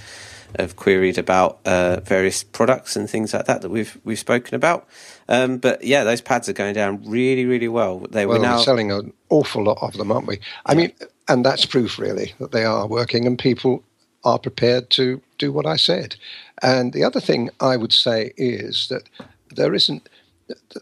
have 0.58 0.76
queried 0.76 1.18
about 1.18 1.58
uh, 1.66 2.00
various 2.00 2.42
products 2.42 2.96
and 2.96 3.10
things 3.10 3.34
like 3.34 3.46
that 3.46 3.62
that 3.62 3.68
we've 3.68 3.98
we've 4.04 4.18
spoken 4.18 4.54
about. 4.54 4.86
Um, 5.28 5.58
but 5.58 5.84
yeah, 5.84 6.04
those 6.04 6.20
pads 6.20 6.48
are 6.48 6.54
going 6.54 6.74
down 6.74 7.02
really, 7.04 7.44
really 7.44 7.68
well. 7.68 7.98
They 7.98 8.26
Well, 8.26 8.38
were 8.38 8.42
now 8.42 8.56
we're 8.56 8.62
selling 8.62 8.92
an 8.92 9.12
awful 9.28 9.64
lot 9.64 9.78
of 9.82 9.94
them, 9.94 10.12
aren't 10.12 10.26
we? 10.26 10.38
I 10.64 10.74
mean, 10.74 10.92
and 11.28 11.44
that's 11.44 11.66
proof, 11.66 11.98
really, 11.98 12.34
that 12.38 12.52
they 12.52 12.64
are 12.64 12.86
working 12.86 13.26
and 13.26 13.38
people 13.38 13.82
are 14.24 14.38
prepared 14.38 14.90
to 14.90 15.20
do 15.38 15.52
what 15.52 15.66
I 15.66 15.76
said. 15.76 16.16
And 16.62 16.92
the 16.92 17.04
other 17.04 17.20
thing 17.20 17.50
I 17.60 17.76
would 17.76 17.92
say 17.92 18.32
is 18.36 18.88
that 18.88 19.08
there 19.56 19.74
isn't, 19.74 20.08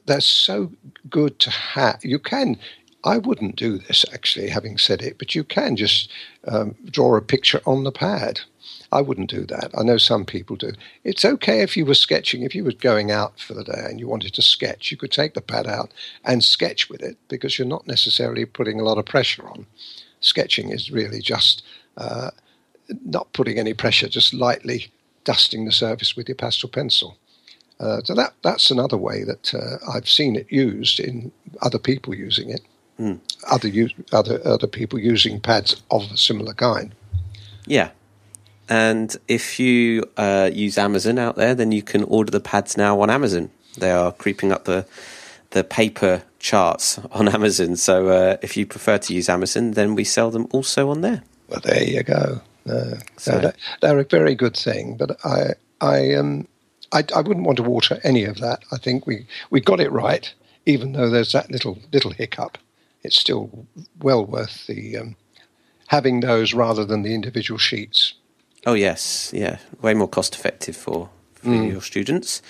they're 0.07 0.21
so 0.21 0.73
good 1.09 1.39
to 1.41 1.51
have. 1.51 2.05
You 2.05 2.19
can, 2.19 2.59
I 3.05 3.19
wouldn't 3.19 3.57
do 3.57 3.79
this 3.79 4.05
actually, 4.13 4.51
having 4.51 4.79
said 4.79 5.03
it, 5.03 5.19
but 5.19 5.35
you 5.35 5.45
can 5.45 5.77
just 5.77 6.11
um, 6.47 6.75
draw 6.85 7.17
a 7.17 7.23
picture 7.23 7.61
on 7.67 7.85
the 7.85 7.93
pad. 7.93 8.41
I 8.93 9.01
wouldn't 9.01 9.31
do 9.31 9.45
that. 9.47 9.73
I 9.77 9.83
know 9.83 9.99
some 9.99 10.25
people 10.25 10.57
do. 10.57 10.73
It's 11.03 11.25
okay 11.25 11.63
if 11.63 11.77
you 11.77 11.85
were 11.85 11.95
sketching, 11.95 12.43
if 12.43 12.55
you 12.55 12.65
were 12.65 12.73
going 12.73 13.11
out 13.11 13.41
for 13.41 13.53
the 13.53 13.65
day 13.65 13.87
and 13.87 13.99
you 13.99 14.07
wanted 14.07 14.35
to 14.35 14.43
sketch, 14.43 14.91
you 14.91 14.97
could 14.97 15.11
take 15.11 15.35
the 15.35 15.41
pad 15.41 15.67
out 15.67 15.93
and 16.25 16.45
sketch 16.45 16.89
with 16.89 17.03
it 17.03 17.17
because 17.29 17.59
you're 17.59 17.67
not 17.67 17.87
necessarily 17.87 18.45
putting 18.45 18.79
a 18.79 18.85
lot 18.85 18.99
of 18.99 19.05
pressure 19.05 19.47
on. 19.49 19.67
Sketching 20.21 20.71
is 20.71 20.93
really 20.93 21.21
just 21.21 21.63
uh, 21.97 22.31
not 23.05 23.33
putting 23.33 23.59
any 23.59 23.75
pressure, 23.75 24.09
just 24.09 24.33
lightly 24.33 24.93
dusting 25.25 25.65
the 25.65 25.73
surface 25.73 26.17
with 26.17 26.29
your 26.29 26.37
pastel 26.37 26.69
pencil. 26.69 27.19
Uh, 27.81 28.01
so 28.05 28.15
that 28.15 28.33
that's 28.43 28.71
another 28.71 28.97
way 28.97 29.25
that 29.25 29.53
uh, 29.55 29.79
I've 29.93 30.09
seen 30.09 30.37
it 30.37 30.47
used 30.51 31.01
in 31.01 31.33
other 31.61 31.79
people 31.79 32.15
using 32.15 32.51
it, 32.51 32.63
other 33.51 33.69
use, 33.69 33.93
other 34.13 34.41
other 34.47 34.67
people 34.69 34.99
using 34.99 35.41
pads 35.41 35.83
of 35.91 36.11
a 36.13 36.17
similar 36.17 36.55
kind. 36.55 36.95
Yeah. 37.67 37.91
And 38.69 39.15
if 39.29 39.61
you 39.61 40.05
uh, 40.17 40.51
use 40.53 40.79
Amazon 40.79 41.19
out 41.19 41.37
there, 41.37 41.55
then 41.55 41.71
you 41.73 41.83
can 41.83 42.05
order 42.05 42.31
the 42.31 42.41
pads 42.41 42.77
now 42.77 43.01
on 43.01 43.11
Amazon. 43.11 43.51
They 43.77 43.91
are 43.91 44.13
creeping 44.13 44.53
up 44.53 44.65
the 44.65 44.87
the 45.51 45.65
paper 45.65 46.23
charts 46.39 46.99
on 47.13 47.29
Amazon. 47.29 47.77
So 47.77 48.09
uh, 48.09 48.37
if 48.43 48.57
you 48.57 48.67
prefer 48.67 48.99
to 48.99 49.15
use 49.15 49.29
Amazon, 49.29 49.73
then 49.73 49.95
we 49.95 50.05
sell 50.05 50.31
them 50.31 50.47
also 50.53 50.89
on 50.91 51.01
there. 51.03 51.23
Well, 51.49 51.61
there 51.63 51.85
you 51.85 52.03
go. 52.03 52.41
Uh, 52.69 52.97
So- 53.19 53.33
no, 53.35 53.41
that- 53.41 53.57
they're 53.81 53.99
a 53.99 54.05
very 54.05 54.35
good 54.35 54.57
thing, 54.57 54.97
but 54.97 55.19
I, 55.25 55.55
I, 55.81 56.15
um, 56.15 56.49
I, 56.95 57.05
I 57.15 57.21
wouldn't 57.21 57.45
want 57.45 57.57
to 57.57 57.65
water 57.65 58.01
any 58.05 58.25
of 58.25 58.39
that. 58.39 58.63
I 58.73 58.79
think 58.79 59.07
we, 59.07 59.27
we 59.51 59.61
got 59.61 59.81
it 59.81 59.91
right, 59.91 60.33
even 60.65 60.93
though 60.93 61.11
there's 61.11 61.33
that 61.33 61.51
little 61.51 61.79
little 61.93 62.13
hiccup. 62.13 62.57
It's 63.03 63.17
still 63.17 63.67
well 64.01 64.25
worth 64.25 64.67
the 64.67 64.97
um, 64.97 65.17
having 65.89 66.21
those 66.21 66.55
rather 66.55 66.85
than 66.85 67.03
the 67.03 67.15
individual 67.15 67.59
sheets. 67.59 68.15
Oh 68.65 68.75
yes, 68.75 69.33
yeah, 69.35 69.59
way 69.83 69.93
more 69.93 70.09
cost 70.09 70.35
effective 70.35 70.77
for 70.77 71.11
for 71.35 71.49
mm. 71.49 71.73
your 71.73 71.83
students. 71.83 72.41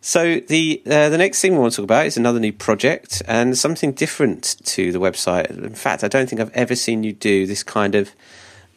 So 0.00 0.40
the 0.40 0.82
uh, 0.86 1.08
the 1.10 1.18
next 1.18 1.40
thing 1.40 1.52
we 1.52 1.58
want 1.58 1.72
to 1.72 1.76
talk 1.76 1.84
about 1.84 2.06
is 2.06 2.16
another 2.16 2.40
new 2.40 2.52
project 2.52 3.22
and 3.28 3.58
something 3.58 3.92
different 3.92 4.56
to 4.64 4.90
the 4.90 4.98
website. 4.98 5.50
In 5.50 5.74
fact, 5.74 6.02
I 6.02 6.08
don't 6.08 6.28
think 6.28 6.40
I've 6.40 6.54
ever 6.54 6.74
seen 6.74 7.04
you 7.04 7.12
do 7.12 7.46
this 7.46 7.62
kind 7.62 7.94
of 7.94 8.12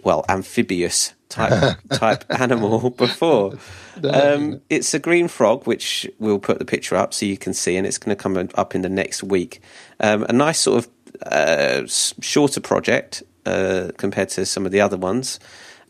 well 0.04 0.26
amphibious 0.28 1.14
type 1.30 1.78
type 1.94 2.26
animal 2.30 2.90
before. 2.98 3.54
Um, 4.04 4.62
it's 4.70 4.94
a 4.94 5.00
green 5.00 5.28
frog, 5.28 5.66
which 5.66 6.10
we'll 6.20 6.40
put 6.40 6.60
the 6.60 6.66
picture 6.66 6.96
up 6.96 7.14
so 7.14 7.26
you 7.26 7.38
can 7.38 7.54
see, 7.54 7.78
and 7.78 7.88
it's 7.88 7.98
going 7.98 8.16
to 8.16 8.22
come 8.22 8.50
up 8.56 8.76
in 8.76 8.82
the 8.82 8.90
next 8.90 9.24
week. 9.24 9.62
Um, 10.00 10.26
a 10.28 10.34
nice 10.34 10.60
sort 10.60 10.86
of 10.86 10.92
uh, 11.24 11.88
shorter 11.88 12.60
project 12.60 13.24
uh, 13.46 13.92
compared 13.98 14.30
to 14.30 14.46
some 14.46 14.66
of 14.66 14.72
the 14.72 14.82
other 14.82 14.98
ones. 14.98 15.40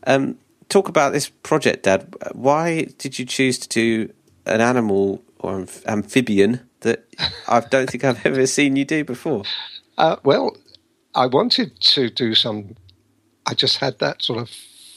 Um, 0.06 0.38
talk 0.68 0.88
about 0.88 1.12
this 1.12 1.28
project, 1.28 1.84
Dad. 1.84 2.14
Why 2.32 2.86
did 2.98 3.18
you 3.18 3.24
choose 3.24 3.58
to 3.58 3.68
do 3.68 4.12
an 4.46 4.60
animal 4.60 5.22
or 5.38 5.66
amphibian 5.86 6.60
that 6.80 7.04
I 7.48 7.60
don't 7.60 7.88
think 7.90 8.04
I've 8.04 8.24
ever 8.26 8.46
seen 8.46 8.76
you 8.76 8.84
do 8.84 9.04
before? 9.04 9.44
Uh, 9.98 10.16
well, 10.24 10.56
I 11.14 11.26
wanted 11.26 11.78
to 11.80 12.10
do 12.10 12.34
some. 12.34 12.76
I 13.46 13.54
just 13.54 13.78
had 13.78 13.98
that 13.98 14.22
sort 14.22 14.38
of 14.38 14.50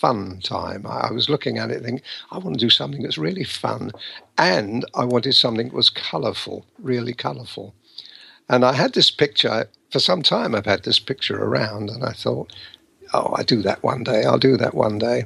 fun 0.03 0.41
time. 0.43 0.85
I, 0.85 1.07
I 1.07 1.11
was 1.13 1.29
looking 1.29 1.57
at 1.57 1.71
it 1.71 1.81
thinking, 1.81 2.05
I 2.29 2.37
want 2.37 2.59
to 2.59 2.65
do 2.65 2.69
something 2.69 3.01
that's 3.03 3.17
really 3.17 3.45
fun. 3.45 3.91
And 4.37 4.83
I 4.93 5.05
wanted 5.05 5.33
something 5.33 5.69
that 5.69 5.75
was 5.75 5.89
colourful, 5.89 6.65
really 6.77 7.13
colourful. 7.13 7.73
And 8.49 8.65
I 8.65 8.73
had 8.73 8.93
this 8.93 9.09
picture, 9.09 9.69
for 9.91 9.99
some 9.99 10.21
time 10.21 10.55
I've 10.55 10.65
had 10.65 10.83
this 10.83 10.99
picture 10.99 11.41
around, 11.41 11.89
and 11.89 12.03
I 12.03 12.11
thought, 12.11 12.51
oh, 13.13 13.33
I'll 13.37 13.45
do 13.45 13.61
that 13.61 13.81
one 13.81 14.03
day, 14.03 14.25
I'll 14.25 14.37
do 14.49 14.57
that 14.57 14.73
one 14.73 14.97
day. 14.97 15.23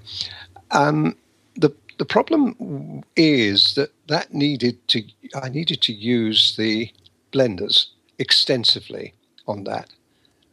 Um, 0.70 1.18
the, 1.56 1.72
the 1.98 2.06
problem 2.06 3.04
is 3.16 3.74
that 3.74 3.90
that 4.08 4.32
needed 4.32 4.88
to, 4.90 5.02
I 5.34 5.50
needed 5.50 5.82
to 5.82 5.94
use 5.94 6.56
the 6.56 6.92
blenders 7.34 7.88
extensively 8.20 9.16
on 9.48 9.64
that 9.64 9.90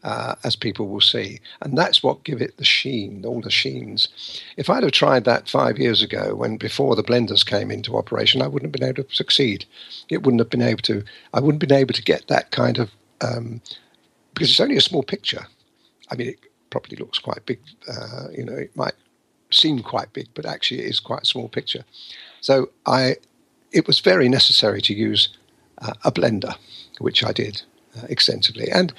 uh, 0.04 0.34
as 0.44 0.54
people 0.54 0.88
will 0.88 1.00
see. 1.00 1.40
And 1.62 1.76
that's 1.76 2.02
what 2.02 2.24
give 2.24 2.40
it 2.40 2.56
the 2.58 2.64
sheen, 2.64 3.24
all 3.24 3.40
the 3.40 3.50
sheens. 3.50 4.08
If 4.56 4.70
I'd 4.70 4.82
have 4.82 4.92
tried 4.92 5.24
that 5.24 5.48
five 5.48 5.78
years 5.78 6.02
ago, 6.02 6.34
when 6.34 6.56
before 6.58 6.94
the 6.94 7.02
blenders 7.02 7.44
came 7.44 7.70
into 7.70 7.96
operation, 7.96 8.42
I 8.42 8.46
wouldn't 8.46 8.72
have 8.72 8.80
been 8.80 8.88
able 8.88 9.04
to 9.04 9.14
succeed. 9.14 9.64
It 10.10 10.22
wouldn't 10.22 10.40
have 10.40 10.50
been 10.50 10.62
able 10.62 10.82
to. 10.82 11.02
I 11.32 11.40
wouldn't 11.40 11.62
have 11.62 11.68
been 11.68 11.78
able 11.78 11.94
to 11.94 12.02
get 12.02 12.28
that 12.28 12.50
kind 12.50 12.78
of 12.78 12.90
um, 13.20 13.60
because 14.34 14.50
it's 14.50 14.60
only 14.60 14.76
a 14.76 14.82
small 14.82 15.02
picture. 15.02 15.46
I 16.10 16.16
mean, 16.16 16.28
it 16.28 16.38
probably 16.70 16.96
looks 16.96 17.18
quite 17.18 17.46
big. 17.46 17.60
Uh, 17.88 18.28
you 18.36 18.44
know, 18.44 18.54
it 18.54 18.76
might 18.76 18.94
seem 19.50 19.80
quite 19.80 20.12
big, 20.12 20.28
but 20.34 20.44
actually 20.44 20.80
it 20.80 20.86
is 20.86 21.00
quite 21.00 21.22
a 21.22 21.26
small 21.26 21.48
picture. 21.48 21.84
So 22.40 22.70
I, 22.84 23.16
it 23.72 23.86
was 23.86 24.00
very 24.00 24.28
necessary 24.28 24.82
to 24.82 24.94
use 24.94 25.28
uh, 25.78 25.94
a 26.04 26.12
blender, 26.12 26.54
which 26.98 27.24
I 27.24 27.32
did 27.32 27.62
uh, 27.96 28.06
extensively, 28.08 28.70
and 28.70 28.92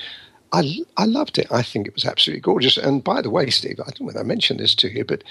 I, 0.55 0.79
I 0.95 1.05
loved 1.05 1.37
it. 1.37 1.47
I 1.51 1.61
think 1.61 1.85
it 1.85 1.93
was 1.93 2.05
absolutely 2.05 2.39
gorgeous. 2.39 2.77
And 2.77 3.03
by 3.03 3.21
the 3.21 3.29
way, 3.29 3.49
Steve, 3.49 3.81
I 3.81 3.89
don't 3.89 4.01
know 4.01 4.05
when 4.07 4.17
I 4.17 4.23
mentioned 4.23 4.61
this 4.61 4.73
to 4.75 4.89
you, 4.89 5.03
but 5.03 5.21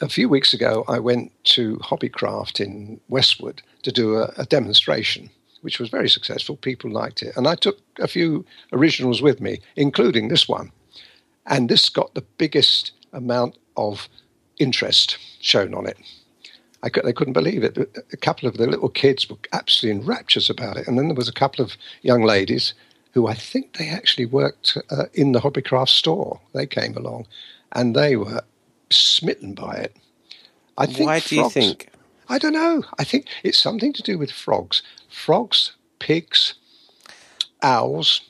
a 0.00 0.08
few 0.08 0.28
weeks 0.28 0.52
ago, 0.52 0.84
I 0.88 0.98
went 0.98 1.30
to 1.54 1.76
Hobbycraft 1.76 2.60
in 2.60 3.00
Westwood 3.08 3.62
to 3.82 3.92
do 3.92 4.16
a, 4.16 4.32
a, 4.36 4.44
demonstration, 4.44 5.30
which 5.60 5.78
was 5.78 5.88
very 5.88 6.08
successful. 6.08 6.56
People 6.56 6.90
liked 6.90 7.22
it. 7.22 7.36
And 7.36 7.46
I 7.46 7.54
took 7.54 7.78
a 8.00 8.08
few 8.08 8.44
originals 8.72 9.22
with 9.22 9.40
me, 9.40 9.60
including 9.76 10.28
this 10.28 10.48
one. 10.48 10.72
And 11.46 11.68
this 11.68 11.88
got 11.88 12.14
the 12.14 12.24
biggest 12.36 12.90
amount 13.12 13.56
of 13.76 14.08
interest 14.58 15.16
shown 15.40 15.74
on 15.74 15.86
it. 15.86 15.96
I 16.82 16.88
could, 16.88 17.04
they 17.04 17.12
couldn't 17.12 17.34
believe 17.34 17.62
it. 17.62 17.78
A 18.12 18.16
couple 18.16 18.48
of 18.48 18.56
the 18.56 18.66
little 18.66 18.88
kids 18.88 19.30
were 19.30 19.36
absolutely 19.52 20.00
in 20.00 20.06
raptures 20.06 20.50
about 20.50 20.76
it. 20.76 20.88
And 20.88 20.98
then 20.98 21.06
there 21.06 21.14
was 21.14 21.28
a 21.28 21.32
couple 21.32 21.64
of 21.64 21.76
young 22.02 22.22
ladies 22.22 22.74
who 23.16 23.26
I 23.26 23.32
think 23.32 23.78
they 23.78 23.88
actually 23.88 24.26
worked 24.26 24.76
uh, 24.90 25.06
in 25.14 25.32
the 25.32 25.40
Hobbycraft 25.40 25.88
store. 25.88 26.38
They 26.52 26.66
came 26.66 26.94
along 26.98 27.26
and 27.72 27.96
they 27.96 28.14
were 28.14 28.42
smitten 28.90 29.54
by 29.54 29.72
it. 29.72 29.96
I 30.76 30.84
think 30.84 31.06
Why 31.06 31.20
do 31.20 31.36
frogs, 31.36 31.56
you 31.56 31.62
think? 31.62 31.88
I 32.28 32.36
don't 32.36 32.52
know. 32.52 32.84
I 32.98 33.04
think 33.04 33.28
it's 33.42 33.58
something 33.58 33.94
to 33.94 34.02
do 34.02 34.18
with 34.18 34.30
frogs. 34.30 34.82
Frogs, 35.08 35.72
pigs, 35.98 36.56
owls. 37.62 38.20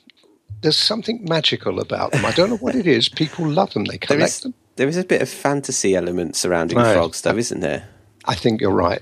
There's 0.61 0.77
something 0.77 1.25
magical 1.27 1.81
about 1.81 2.13
them. 2.13 2.23
I 2.23 2.31
don't 2.31 2.49
know 2.49 2.55
what 2.55 2.75
it 2.75 2.87
is. 2.87 3.09
People 3.23 3.45
love 3.45 3.73
them. 3.73 3.83
They 3.83 3.97
collect 3.97 4.19
there 4.19 4.25
is, 4.25 4.39
them. 4.39 4.53
There 4.77 4.87
is 4.87 4.95
a 4.95 5.03
bit 5.03 5.21
of 5.21 5.27
fantasy 5.27 5.97
element 5.97 6.37
surrounding 6.37 6.77
right. 6.77 6.93
frogs, 6.93 7.19
though, 7.23 7.35
isn't 7.35 7.59
there? 7.59 7.89
I 8.23 8.35
think 8.35 8.61
you're 8.61 8.71
right. 8.71 9.01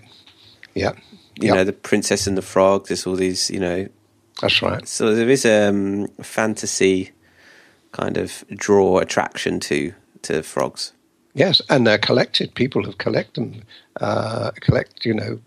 Yeah. 0.73 0.93
You 1.39 1.49
yep. 1.49 1.55
know, 1.57 1.63
the 1.63 1.73
Princess 1.73 2.25
and 2.25 2.36
the 2.36 2.41
Frog. 2.41 2.88
There's 2.88 3.05
all 3.05 3.15
these, 3.15 3.51
you 3.51 3.60
know, 3.60 3.88
that's 4.41 4.62
right. 4.62 4.88
So 4.88 5.15
there 5.15 5.30
is 5.30 5.45
a 5.45 5.69
um, 5.69 6.08
fantasy 6.21 7.12
kind 7.91 8.17
of 8.17 8.43
draw 8.50 9.00
attraction 9.00 9.60
to 9.62 9.93
to 10.24 10.43
frogs. 10.43 10.91
Yes, 11.34 11.62
and 11.69 11.86
they're 11.86 11.98
collected. 11.98 12.56
People 12.56 12.86
have 12.86 12.98
collected 12.98 13.54
them, 13.54 13.63
uh, 14.00 14.52
collect 14.62 15.06
you 15.06 15.13
know, 15.13 15.39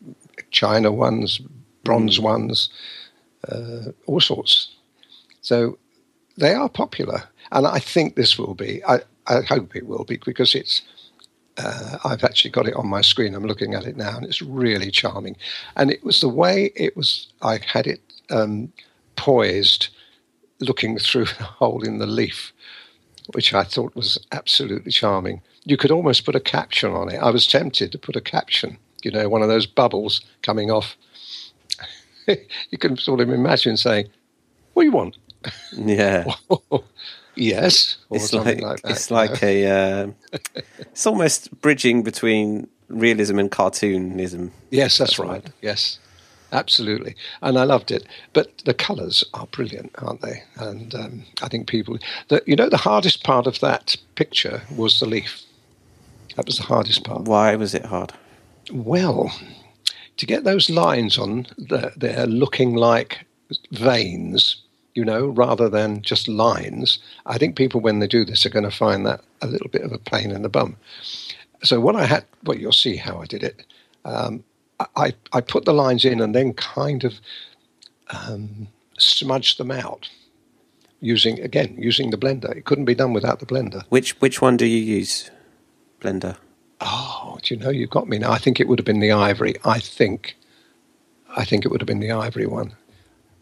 china 0.51 0.93
ones, 0.93 1.41
bronze 1.85 2.19
mm. 2.19 2.25
ones, 2.25 2.69
uh, 3.49 3.93
all 4.07 4.21
sorts. 4.21 4.75
So 5.41 5.79
they 6.37 6.55
are 6.55 6.69
popular, 6.69 7.23
and 7.53 7.67
I 7.67 7.79
think 7.79 8.17
this 8.17 8.39
will 8.39 8.55
be. 8.55 8.85
I, 8.85 9.01
I 9.27 9.43
hope 9.43 9.77
it 9.77 9.87
will 9.87 10.05
be 10.05 10.19
because 10.25 10.55
it's. 10.55 10.83
Uh, 11.57 11.99
I've 12.05 12.23
actually 12.23 12.53
got 12.53 12.69
it 12.69 12.77
on 12.77 12.87
my 12.87 13.01
screen. 13.01 13.35
I'm 13.35 13.47
looking 13.47 13.75
at 13.75 13.85
it 13.85 13.97
now, 13.97 14.17
and 14.17 14.25
it's 14.25 14.43
really 14.43 14.91
charming. 14.91 15.37
And 15.75 15.91
it 15.91 16.05
was 16.05 16.21
the 16.21 16.29
way 16.29 16.71
it 16.77 16.97
was. 16.97 17.33
I 17.43 17.59
had 17.67 17.87
it 17.87 18.01
um, 18.31 18.73
poised, 19.17 19.89
looking 20.61 20.99
through 20.99 21.25
the 21.39 21.45
hole 21.45 21.83
in 21.83 21.99
the 21.99 22.07
leaf, 22.07 22.53
which 23.35 23.53
I 23.53 23.65
thought 23.65 23.95
was 23.95 24.19
absolutely 24.33 24.93
charming. 24.93 25.43
You 25.65 25.77
could 25.77 25.91
almost 25.91 26.25
put 26.25 26.35
a 26.35 26.41
caption 26.41 26.93
on 26.93 27.11
it. 27.13 27.19
I 27.19 27.31
was 27.31 27.47
tempted 27.47 27.93
to 27.93 27.99
put 27.99 28.17
a 28.17 28.21
caption, 28.21 28.79
you 29.03 29.11
know, 29.11 29.29
one 29.29 29.43
of 29.43 29.49
those 29.49 29.67
bubbles 29.67 30.23
coming 30.43 30.71
off. 30.71 30.97
you 32.27 32.79
can 32.79 32.97
sort 32.97 33.21
of 33.21 33.29
imagine 33.31 33.77
saying, 33.77 34.09
"What 34.73 34.83
do 34.83 34.87
you 34.87 34.93
want?" 34.93 35.19
Yeah. 35.73 36.25
yes. 37.35 37.99
it's 38.11 38.33
like, 38.33 38.61
like 38.61 38.81
it's 38.85 39.11
like 39.11 39.43
a. 39.43 39.67
Uh, 39.67 40.39
it's 40.79 41.07
almost 41.07 41.61
bridging 41.61 42.03
between 42.03 42.69
realism 42.89 43.39
and 43.39 43.51
cartoonism. 43.51 44.51
Yes, 44.71 44.97
that's 44.97 45.19
right. 45.19 45.45
Yes 45.61 45.99
absolutely. 46.53 47.15
And 47.43 47.59
I 47.59 47.65
loved 47.65 47.91
it. 47.91 48.07
But 48.33 48.59
the 48.65 48.75
colours 48.75 49.25
are 49.35 49.47
brilliant, 49.47 49.91
aren't 49.99 50.23
they? 50.23 50.43
And 50.57 50.95
um, 50.95 51.25
I 51.43 51.49
think 51.49 51.69
people, 51.69 51.99
the, 52.29 52.43
you 52.47 52.57
know, 52.57 52.69
the 52.69 52.77
hardest 52.77 53.25
part 53.25 53.47
of 53.47 53.61
that 53.61 53.97
picture 54.15 54.63
was 54.77 55.01
the 55.01 55.07
leaf. 55.07 55.43
That 56.37 56.47
was 56.47 56.59
the 56.59 56.65
hardest 56.65 57.05
part. 57.05 57.23
Why 57.23 57.57
was 57.57 57.75
it 57.75 57.85
hard? 57.87 58.13
Well, 58.71 59.33
to 60.17 60.27
get 60.27 60.45
those 60.45 60.71
lines 60.71 61.19
on 61.19 61.47
the, 61.57 61.93
there 61.97 62.27
looking 62.27 62.75
like 62.75 63.27
veins, 63.73 64.63
you 64.95 65.05
know, 65.05 65.27
rather 65.27 65.69
than 65.69 66.03
just 66.03 66.29
lines, 66.29 66.99
I 67.27 67.39
think 67.39 67.57
people, 67.57 67.81
when 67.81 67.99
they 67.99 68.07
do 68.07 68.25
this, 68.25 68.45
are 68.45 68.51
going 68.51 68.65
to 68.65 68.71
find 68.71 69.07
that 69.07 69.21
a 69.43 69.47
little 69.47 69.69
bit 69.69 69.83
of 69.83 69.93
a 69.93 69.99
pain 69.99 70.31
in 70.31 70.43
the 70.43 70.49
bum. 70.49 70.77
So 71.63 71.81
what 71.81 71.97
I 71.97 72.05
had, 72.05 72.25
well, 72.45 72.59
you'll 72.59 72.73
see 72.73 72.97
how 72.97 73.19
I 73.19 73.27
did 73.27 73.43
it. 73.43 73.65
Um, 74.05 74.45
I, 74.97 75.15
I 75.33 75.41
put 75.41 75.65
the 75.65 75.75
lines 75.75 76.05
in 76.05 76.21
and 76.21 76.35
then 76.35 76.55
kind 76.55 77.05
of 77.05 77.21
um, 78.11 78.69
smudged 78.99 79.59
them 79.59 79.71
out 79.71 80.09
using 81.01 81.41
again 81.41 81.77
using 81.79 82.11
the 82.11 82.19
blender. 82.19 82.57
It 82.57 82.65
couldn't 82.65 82.85
be 82.85 82.95
done 82.95 83.13
without 83.13 83.41
the 83.41 83.47
blender. 83.47 83.85
Which 83.89 84.21
which 84.21 84.41
one 84.41 84.57
do 84.57 84.67
you 84.67 84.79
use? 84.79 85.31
Blender. 86.01 86.37
Oh, 86.81 87.39
do 87.43 87.55
you 87.55 87.61
know 87.61 87.71
you've 87.71 87.91
got 87.91 88.09
me 88.09 88.19
now? 88.19 88.31
I 88.31 88.39
think 88.39 88.61
it 88.61 88.69
would 88.69 88.79
have 88.79 88.87
been 88.87 89.01
the 89.01 89.11
ivory. 89.11 89.57
I 89.65 89.81
think, 89.81 90.37
I 91.37 91.45
think 91.45 91.65
it 91.65 91.71
would 91.71 91.81
have 91.81 91.89
been 91.89 91.99
the 91.99 92.13
ivory 92.13 92.47
one. 92.47 92.73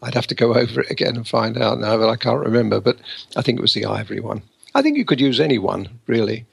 I'd 0.01 0.15
have 0.15 0.27
to 0.27 0.35
go 0.35 0.55
over 0.55 0.81
it 0.81 0.89
again 0.89 1.15
and 1.15 1.27
find 1.27 1.57
out 1.57 1.79
now, 1.79 1.97
but 1.97 2.09
I 2.09 2.15
can't 2.15 2.43
remember. 2.43 2.79
But 2.79 2.97
I 3.35 3.43
think 3.43 3.59
it 3.59 3.61
was 3.61 3.75
the 3.75 3.85
ivory 3.85 4.19
one. 4.19 4.41
I 4.73 4.81
think 4.81 4.97
you 4.97 5.05
could 5.05 5.21
use 5.21 5.39
any 5.39 5.59
one 5.59 5.99
really 6.07 6.45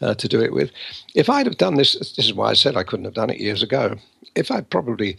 uh, 0.00 0.14
to 0.14 0.28
do 0.28 0.40
it 0.40 0.52
with. 0.52 0.70
If 1.14 1.28
I'd 1.28 1.46
have 1.46 1.58
done 1.58 1.74
this, 1.74 1.92
this 1.92 2.18
is 2.18 2.34
why 2.34 2.50
I 2.50 2.54
said 2.54 2.76
I 2.76 2.82
couldn't 2.82 3.04
have 3.04 3.14
done 3.14 3.30
it 3.30 3.40
years 3.40 3.62
ago. 3.62 3.96
If 4.34 4.50
I 4.50 4.60
probably 4.60 5.16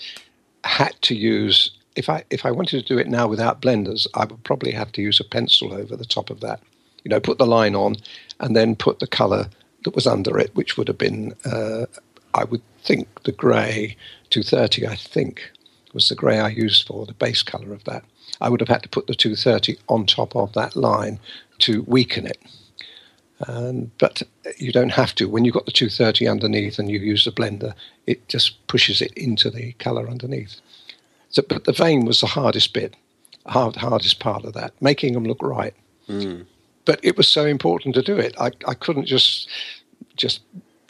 had 0.63 0.93
to 1.03 1.15
use, 1.15 1.71
if 1.95 2.09
I 2.09 2.23
if 2.29 2.45
I 2.45 2.51
wanted 2.51 2.79
to 2.79 2.93
do 2.93 2.99
it 2.99 3.07
now 3.07 3.27
without 3.27 3.61
blenders, 3.61 4.07
I 4.15 4.25
would 4.25 4.43
probably 4.43 4.71
have 4.71 4.91
to 4.93 5.01
use 5.01 5.19
a 5.19 5.25
pencil 5.25 5.73
over 5.73 5.95
the 5.95 6.05
top 6.05 6.29
of 6.29 6.39
that. 6.41 6.61
You 7.03 7.09
know, 7.09 7.19
put 7.19 7.37
the 7.37 7.47
line 7.47 7.75
on, 7.75 7.95
and 8.39 8.55
then 8.55 8.75
put 8.75 8.99
the 8.99 9.07
colour 9.07 9.49
that 9.83 9.95
was 9.95 10.05
under 10.05 10.37
it, 10.37 10.55
which 10.55 10.77
would 10.77 10.87
have 10.87 10.97
been, 10.97 11.33
uh, 11.45 11.87
I 12.35 12.43
would 12.43 12.61
think, 12.83 13.23
the 13.23 13.31
grey 13.31 13.97
230. 14.29 14.87
I 14.87 14.95
think 14.95 15.51
was 15.93 16.07
the 16.07 16.15
grey 16.15 16.39
I 16.39 16.49
used 16.49 16.87
for 16.87 17.05
the 17.05 17.13
base 17.13 17.43
colour 17.43 17.73
of 17.73 17.83
that. 17.85 18.03
I 18.39 18.49
would 18.49 18.61
have 18.61 18.69
had 18.69 18.83
to 18.83 18.89
put 18.89 19.07
the 19.07 19.15
230 19.15 19.77
on 19.89 20.05
top 20.05 20.35
of 20.35 20.53
that 20.53 20.75
line 20.75 21.19
to 21.59 21.83
weaken 21.83 22.25
it 22.25 22.37
Um, 23.47 23.91
but 23.97 24.21
you 24.57 24.71
don't 24.71 24.89
have 24.91 25.15
to. 25.15 25.27
When 25.29 25.45
you've 25.45 25.53
got 25.55 25.65
the 25.65 25.71
230 25.71 26.27
underneath 26.27 26.77
and 26.79 26.89
you 26.89 26.99
use 26.99 27.25
the 27.25 27.31
blender, 27.31 27.73
it 28.07 28.27
just 28.27 28.65
pushes 28.67 29.01
it 29.01 29.11
into 29.13 29.49
the 29.49 29.73
colour 29.73 30.07
underneath. 30.09 30.59
So, 31.29 31.41
but 31.47 31.63
the 31.63 31.71
vein 31.73 32.05
was 32.05 32.19
the 32.21 32.27
hardest 32.27 32.73
bit, 32.73 32.95
hard, 33.47 33.75
hardest 33.77 34.19
part 34.19 34.45
of 34.45 34.53
that, 34.53 34.73
making 34.81 35.13
them 35.13 35.23
look 35.25 35.41
right. 35.41 35.73
Mm. 36.09 36.45
But 36.85 36.99
it 37.03 37.15
was 37.17 37.27
so 37.27 37.45
important 37.45 37.95
to 37.95 38.01
do 38.01 38.17
it. 38.17 38.35
I, 38.39 38.51
I 38.67 38.73
couldn't 38.73 39.05
just 39.05 39.47
just 40.17 40.41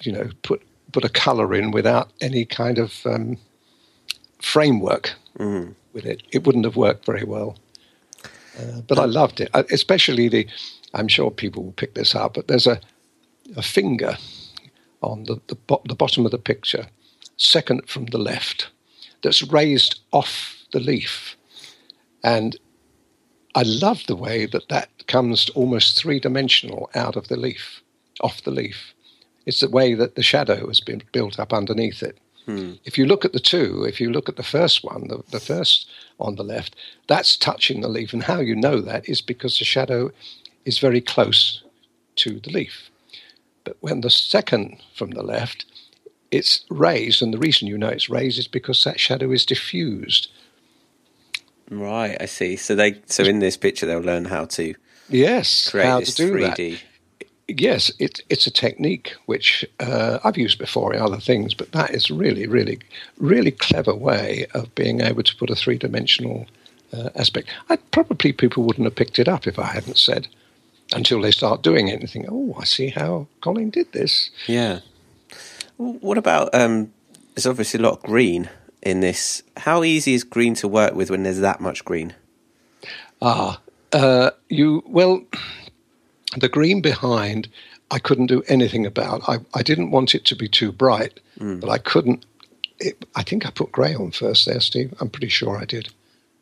you 0.02 0.12
know 0.12 0.30
put 0.42 0.62
put 0.92 1.06
a 1.06 1.10
colour 1.10 1.54
in 1.54 1.72
without 1.72 2.10
any 2.22 2.44
kind 2.44 2.78
of 2.80 3.06
um, 3.06 3.38
framework 4.42 5.14
Mm. 5.40 5.76
with 5.94 6.06
it. 6.06 6.22
It 6.32 6.46
wouldn't 6.46 6.66
have 6.66 6.76
worked 6.76 7.06
very 7.06 7.24
well. 7.24 7.58
Uh, 8.60 8.82
but 8.86 9.00
I 9.00 9.06
loved 9.06 9.40
it, 9.40 9.50
I- 9.54 9.64
especially 9.72 10.28
the. 10.28 10.46
I'm 10.94 11.08
sure 11.08 11.32
people 11.32 11.64
will 11.64 11.72
pick 11.74 11.94
this 11.94 12.16
up, 12.16 12.34
but 12.34 12.48
there's 12.48 12.68
a 12.68 12.80
a 13.58 13.62
finger 13.62 14.18
on 15.02 15.24
the 15.26 15.42
the, 15.48 15.56
bo- 15.56 15.82
the 15.86 15.96
bottom 15.96 16.26
of 16.26 16.32
the 16.32 16.38
picture, 16.38 16.88
second 17.38 17.88
from 17.88 18.06
the 18.08 18.18
left, 18.18 18.70
that's 19.22 19.42
raised 19.44 20.00
off 20.12 20.66
the 20.72 20.80
leaf, 20.80 21.36
and 22.24 22.58
I 23.56 23.64
love 23.64 24.06
the 24.08 24.16
way 24.16 24.46
that 24.46 24.70
that 24.70 24.90
comes 25.08 25.50
almost 25.50 25.98
three 25.98 26.20
dimensional 26.20 26.90
out 26.96 27.16
of 27.16 27.28
the 27.28 27.38
leaf, 27.38 27.82
off 28.22 28.44
the 28.44 28.52
leaf. 28.52 28.94
It's 29.46 29.60
the 29.60 29.70
way 29.70 29.94
that 29.96 30.16
the 30.16 30.24
shadow 30.24 30.68
has 30.68 30.80
been 30.80 31.04
built 31.12 31.40
up 31.40 31.52
underneath 31.52 32.02
it. 32.04 32.18
Hmm. 32.46 32.74
If 32.86 32.98
you 32.98 33.06
look 33.06 33.26
at 33.26 33.34
the 33.34 33.40
two, 33.40 33.84
if 33.84 34.00
you 34.00 34.12
look 34.12 34.30
at 34.30 34.36
the 34.36 34.44
first 34.44 34.84
one, 34.84 35.08
the, 35.08 35.24
the 35.32 35.40
first 35.40 35.90
on 36.20 36.36
the 36.36 36.44
left, 36.44 36.76
that's 37.08 37.36
touching 37.38 37.82
the 37.82 37.88
leaf. 37.90 38.14
And 38.14 38.24
how 38.24 38.40
you 38.40 38.56
know 38.56 38.80
that 38.82 39.10
is 39.10 39.22
because 39.22 39.60
the 39.60 39.66
shadow 39.66 40.12
is 40.66 40.80
very 40.80 41.02
close 41.02 41.64
to 42.18 42.40
the 42.40 42.50
leaf. 42.50 42.90
But 43.64 43.78
when 43.80 44.02
the 44.02 44.10
second 44.10 44.78
from 44.96 45.12
the 45.12 45.24
left, 45.24 45.66
it's 46.32 46.66
raised, 46.70 47.22
and 47.22 47.34
the 47.34 47.38
reason 47.38 47.68
you 47.68 47.78
know 47.78 47.90
it's 47.90 48.10
raised 48.10 48.40
is 48.40 48.48
because 48.48 48.84
that 48.84 49.00
shadow 49.00 49.32
is 49.32 49.46
diffused. 49.46 50.30
Right, 51.70 52.18
I 52.20 52.26
see. 52.26 52.56
So 52.56 52.76
they 52.76 53.02
so 53.06 53.24
in 53.24 53.40
this 53.40 53.58
picture 53.58 53.86
they'll 53.86 54.00
learn 54.00 54.26
how 54.26 54.46
to 54.46 54.76
Yes, 55.10 55.70
create 55.70 55.86
how 55.86 56.00
this 56.00 56.16
to 56.16 56.26
do 56.26 56.32
three 56.32 56.44
that. 56.44 56.82
Yes, 57.48 57.92
it, 58.00 58.22
it's 58.30 58.48
a 58.48 58.52
technique 58.52 59.14
which 59.26 59.66
uh, 59.82 60.20
I've 60.24 60.38
used 60.38 60.58
before 60.58 60.94
in 60.94 61.02
other 61.02 61.20
things, 61.20 61.54
but 61.54 61.74
that 61.74 61.92
is 61.92 62.10
really, 62.10 62.48
really, 62.48 62.80
really 63.18 63.52
clever 63.52 63.94
way 63.94 64.46
of 64.54 64.74
being 64.74 65.02
able 65.02 65.24
to 65.24 65.36
put 65.36 65.50
a 65.50 65.56
three 65.56 65.78
dimensional 65.78 66.46
uh, 66.94 67.10
aspect. 67.16 67.50
I 67.70 67.76
probably 67.76 68.32
people 68.32 68.64
wouldn't 68.64 68.86
have 68.86 68.96
picked 68.96 69.20
it 69.20 69.28
up 69.28 69.48
if 69.48 69.60
I 69.60 69.66
hadn't 69.66 69.98
said 69.98 70.30
until 70.94 71.22
they 71.22 71.32
start 71.32 71.62
doing 71.62 71.88
it 71.88 72.00
and 72.00 72.10
think, 72.10 72.26
oh, 72.30 72.56
I 72.60 72.66
see 72.66 72.90
how 72.90 73.28
Colin 73.42 73.70
did 73.70 73.92
this. 73.92 74.32
Yeah. 74.48 74.80
What 75.78 76.18
about 76.18 76.54
um? 76.54 76.94
There's 77.36 77.48
obviously 77.48 77.80
a 77.80 77.84
lot 77.84 77.94
of 77.94 78.04
green 78.04 78.50
in 78.84 79.00
this. 79.00 79.42
How 79.58 79.84
easy 79.84 80.14
is 80.14 80.24
green 80.24 80.54
to 80.56 80.68
work 80.68 80.94
with 80.94 81.10
when 81.10 81.24
there's 81.24 81.40
that 81.40 81.60
much 81.60 81.84
green? 81.86 82.14
Ah, 83.22 83.60
uh, 83.94 84.32
you 84.50 84.84
well, 84.86 85.24
the 86.38 86.50
green 86.50 86.82
behind, 86.82 87.48
I 87.90 88.00
couldn't 88.00 88.28
do 88.28 88.44
anything 88.48 88.86
about. 88.86 89.28
I, 89.28 89.38
I 89.54 89.64
didn't 89.64 89.92
want 89.92 90.14
it 90.16 90.26
to 90.26 90.36
be 90.36 90.48
too 90.48 90.72
bright, 90.72 91.20
but 91.60 91.70
I 91.70 91.78
couldn't. 91.78 92.26
It, 92.80 93.06
I 93.16 93.24
think 93.24 93.46
I 93.46 93.52
put 93.52 93.72
grey 93.72 93.94
on 93.94 94.12
first 94.12 94.46
there, 94.46 94.60
Steve. 94.60 94.94
I'm 95.00 95.10
pretty 95.10 95.30
sure 95.30 95.58
I 95.58 95.66
did. 95.66 95.90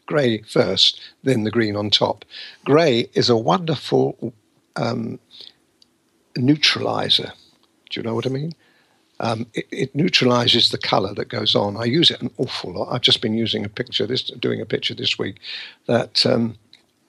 Grey 0.06 0.42
first, 0.42 1.00
then 1.24 1.44
the 1.44 1.52
green 1.52 1.76
on 1.76 1.90
top. 1.90 2.26
Grey 2.66 3.10
is 3.14 3.30
a 3.30 3.38
wonderful 3.38 4.34
um, 4.80 5.20
neutralizer. 6.38 7.34
Do 7.90 8.00
you 8.00 8.04
know 8.04 8.16
what 8.16 8.26
I 8.26 8.30
mean? 8.30 8.54
Um, 9.20 9.48
it, 9.54 9.68
it 9.72 9.96
neutralizes 9.96 10.70
the 10.70 10.78
color 10.78 11.14
that 11.14 11.28
goes 11.28 11.56
on. 11.56 11.76
I 11.76 11.84
use 11.84 12.10
it 12.10 12.22
an 12.22 12.32
awful 12.38 12.74
lot. 12.74 12.94
I've 12.94 13.02
just 13.02 13.22
been 13.22 13.34
using 13.34 13.66
a 13.66 13.70
picture 13.70 14.08
this, 14.08 14.24
doing 14.24 14.62
a 14.62 14.66
picture 14.66 14.96
this 14.96 15.20
week 15.20 15.40
that 15.88 16.26
um, 16.26 16.58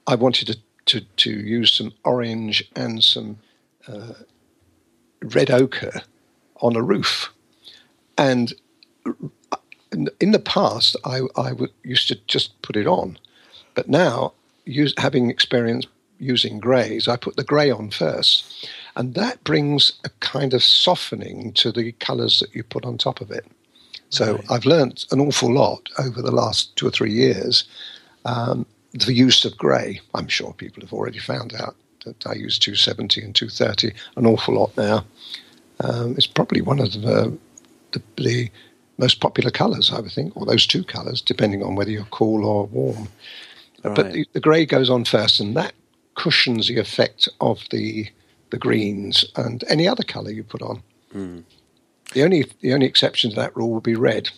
I 0.07 0.15
wanted 0.15 0.47
to, 0.47 0.57
to, 0.87 1.01
to 1.01 1.29
use 1.29 1.71
some 1.71 1.93
orange 2.03 2.69
and 2.75 3.01
some 3.01 3.39
uh, 3.87 4.13
red 5.21 5.49
ochre 5.49 6.01
on 6.57 6.75
a 6.75 6.81
roof. 6.81 7.33
And 8.17 8.53
in, 10.19 10.31
the 10.31 10.39
past, 10.39 10.95
I, 11.05 11.21
I 11.37 11.53
used 11.83 12.09
to 12.09 12.15
just 12.27 12.61
put 12.61 12.75
it 12.75 12.87
on. 12.87 13.17
But 13.73 13.87
now, 13.87 14.33
use, 14.65 14.93
having 14.97 15.29
experience 15.29 15.85
using 16.21 16.59
greys, 16.59 17.07
I 17.07 17.15
put 17.15 17.35
the 17.35 17.43
grey 17.43 17.71
on 17.71 17.89
first. 17.89 18.69
And 18.95 19.15
that 19.15 19.43
brings 19.43 19.93
a 20.03 20.09
kind 20.19 20.53
of 20.53 20.63
softening 20.63 21.53
to 21.53 21.71
the 21.71 21.93
colours 21.93 22.39
that 22.39 22.53
you 22.53 22.63
put 22.63 22.85
on 22.85 22.97
top 22.97 23.21
of 23.21 23.31
it. 23.31 23.45
So 24.09 24.41
I've 24.49 24.65
learnt 24.65 25.05
an 25.11 25.21
awful 25.21 25.53
lot 25.53 25.89
over 25.97 26.21
the 26.21 26.31
last 26.31 26.75
two 26.75 26.87
or 26.87 26.91
three 26.91 27.13
years. 27.13 27.63
Um, 28.25 28.65
the 28.93 29.13
use 29.13 29.45
of 29.45 29.57
grey, 29.57 30.01
I'm 30.13 30.27
sure 30.27 30.53
people 30.53 30.81
have 30.81 30.91
already 30.91 31.19
found 31.19 31.53
out 31.55 31.75
that 32.05 32.27
I 32.27 32.33
use 32.33 32.59
270 32.59 33.21
and 33.21 33.33
230 33.33 33.93
an 34.17 34.25
awful 34.25 34.55
lot 34.55 34.75
now. 34.75 35.05
Um, 35.79 36.15
it's 36.17 36.27
probably 36.27 36.61
one 36.61 36.79
of 36.79 36.91
the, 36.91 37.37
the, 37.93 38.01
the 38.17 38.51
most 38.97 39.21
popular 39.21 39.49
colours, 39.49 39.91
I 39.91 40.01
would 40.01 40.11
think, 40.11 40.35
or 40.35 40.45
those 40.45 40.67
two 40.67 40.83
colours, 40.83 41.21
depending 41.21 41.63
on 41.63 41.75
whether 41.75 41.91
you're 41.91 42.03
cool 42.05 42.45
or 42.45 42.65
warm. 42.65 43.07
But 43.81 44.13
the, 44.13 44.25
the 44.33 44.39
grey 44.39 44.65
goes 44.65 44.89
on 44.89 45.05
first, 45.05 45.39
and 45.39 45.55
that 45.55 45.73
cushions 46.21 46.67
the 46.67 46.77
effect 46.77 47.27
of 47.39 47.57
the 47.71 48.07
the 48.51 48.57
greens 48.57 49.25
and 49.35 49.63
any 49.69 49.87
other 49.87 50.03
colour 50.03 50.29
you 50.29 50.43
put 50.43 50.61
on. 50.61 50.83
The 52.13 52.23
only 52.23 52.45
the 52.61 52.73
only 52.73 52.85
exception 52.85 53.31
to 53.31 53.35
that 53.37 53.55
rule 53.55 53.71
would 53.71 53.83
be 53.83 53.95
red. 53.95 54.29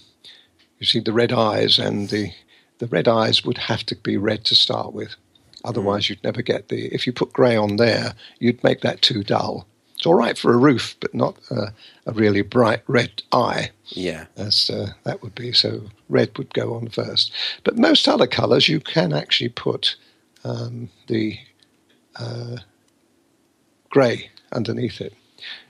You 0.80 0.86
see, 0.86 1.00
the 1.00 1.14
red 1.14 1.34
eyes 1.34 1.80
and 1.80 2.10
the 2.10 2.32
the 2.80 2.88
red 2.88 3.08
eyes 3.08 3.44
would 3.44 3.58
have 3.58 3.84
to 3.88 3.96
be 3.96 4.18
red 4.18 4.46
to 4.46 4.56
start 4.56 4.94
with. 4.94 5.16
Otherwise, 5.66 6.10
you'd 6.10 6.24
never 6.24 6.42
get 6.42 6.70
the. 6.70 6.88
If 6.94 7.06
you 7.06 7.14
put 7.14 7.34
grey 7.34 7.56
on 7.56 7.78
there, 7.78 8.14
you'd 8.40 8.64
make 8.64 8.82
that 8.82 9.02
too 9.02 9.24
dull. 9.24 9.66
It's 9.96 10.06
all 10.06 10.16
right 10.16 10.38
for 10.38 10.54
a 10.54 10.58
roof, 10.58 10.96
but 11.00 11.14
not 11.14 11.38
uh, 11.50 11.68
a 12.06 12.12
really 12.14 12.42
bright 12.42 12.84
red 12.88 13.24
eye. 13.32 13.72
Yeah. 13.88 14.26
As 14.36 14.70
uh, 14.70 14.92
that 15.04 15.22
would 15.22 15.36
be. 15.36 15.54
So 15.54 15.90
red 16.10 16.38
would 16.38 16.54
go 16.54 16.76
on 16.76 16.90
first. 16.90 17.32
But 17.64 17.78
most 17.78 18.08
other 18.08 18.28
colours, 18.28 18.68
you 18.68 18.80
can 18.80 19.14
actually 19.14 19.50
put 19.50 19.96
um, 20.44 20.90
the 21.08 21.40
uh, 22.16 22.58
grey 23.90 24.30
underneath 24.52 25.02
it. 25.02 25.14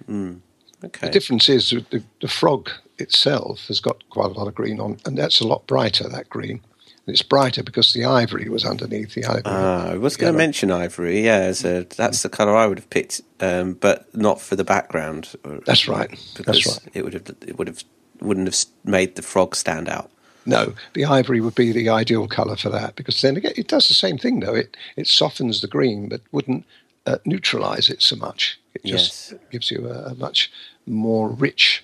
Okay. 0.09 1.07
The 1.07 1.11
difference 1.11 1.49
is 1.49 1.69
the, 1.69 2.03
the 2.21 2.27
frog 2.27 2.69
itself 2.97 3.67
has 3.67 3.79
got 3.79 4.07
quite 4.09 4.31
a 4.31 4.33
lot 4.33 4.47
of 4.47 4.55
green 4.55 4.79
on, 4.79 4.97
and 5.05 5.17
that's 5.17 5.39
a 5.39 5.47
lot 5.47 5.65
brighter, 5.67 6.07
that 6.09 6.29
green. 6.29 6.61
And 7.05 7.13
it's 7.13 7.21
brighter 7.21 7.63
because 7.63 7.91
the 7.91 8.05
ivory 8.05 8.47
was 8.47 8.65
underneath 8.65 9.13
the 9.13 9.25
ivory. 9.25 9.41
Ah, 9.45 9.89
I 9.89 9.97
was 9.97 10.15
going 10.15 10.33
to 10.33 10.37
mention 10.37 10.71
ivory. 10.71 11.23
Yeah, 11.25 11.53
a, 11.63 11.83
that's 11.83 12.23
the 12.23 12.29
color 12.29 12.55
I 12.55 12.65
would 12.65 12.79
have 12.79 12.89
picked, 12.89 13.21
um, 13.41 13.73
but 13.73 14.13
not 14.15 14.39
for 14.39 14.55
the 14.55 14.63
background. 14.63 15.35
That's 15.65 15.87
right. 15.87 16.09
Because 16.37 16.63
That's 16.63 16.67
right. 16.67 16.89
it 16.93 17.03
would 17.03 17.13
have 17.13 17.35
it 17.45 17.57
would 17.57 17.67
have 17.67 17.83
wouldn't 18.21 18.47
have 18.47 18.65
made 18.85 19.15
the 19.15 19.21
frog 19.21 19.55
stand 19.55 19.89
out. 19.89 20.11
No, 20.45 20.73
the 20.93 21.05
ivory 21.05 21.39
would 21.41 21.55
be 21.55 21.71
the 21.71 21.89
ideal 21.89 22.27
colour 22.27 22.55
for 22.57 22.69
that 22.69 22.95
because 22.95 23.21
then 23.21 23.37
again, 23.37 23.53
it 23.55 23.67
does 23.67 23.87
the 23.87 23.93
same 23.93 24.17
thing 24.17 24.39
though. 24.41 24.55
It 24.55 24.75
it 24.95 25.07
softens 25.07 25.61
the 25.61 25.67
green 25.67 26.09
but 26.09 26.21
wouldn't 26.31 26.65
uh, 27.05 27.17
neutralise 27.25 27.89
it 27.89 28.01
so 28.01 28.15
much. 28.15 28.59
It 28.75 28.83
just 28.85 29.31
Yes. 29.31 29.39
gives 29.51 29.71
you 29.71 29.87
a, 29.87 30.11
a 30.11 30.15
much 30.15 30.51
more 30.85 31.29
rich 31.29 31.83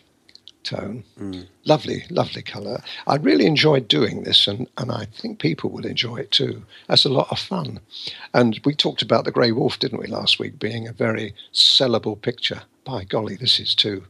tone. 0.64 1.04
Mm. 1.20 1.48
Lovely, 1.66 2.04
lovely 2.10 2.42
colour. 2.42 2.82
I 3.08 3.16
really 3.16 3.46
enjoyed 3.46 3.88
doing 3.88 4.24
this, 4.24 4.48
and, 4.48 4.68
and 4.78 4.92
I 4.92 5.06
think 5.06 5.40
people 5.40 5.70
will 5.70 5.86
enjoy 5.86 6.18
it 6.18 6.32
too. 6.32 6.64
That's 6.88 7.06
a 7.06 7.10
lot 7.10 7.28
of 7.32 7.40
fun. 7.40 7.80
And 8.34 8.60
we 8.66 8.74
talked 8.76 9.02
about 9.02 9.24
the 9.26 9.32
Grey 9.32 9.52
Wolf, 9.52 9.80
didn't 9.80 10.00
we, 10.00 10.08
last 10.08 10.40
week, 10.40 10.60
being 10.60 10.88
a 10.88 10.92
very 10.94 11.34
sellable 11.54 12.22
picture. 12.22 12.64
By 12.84 13.04
golly, 13.04 13.36
this 13.36 13.60
is 13.60 13.74
too. 13.76 14.04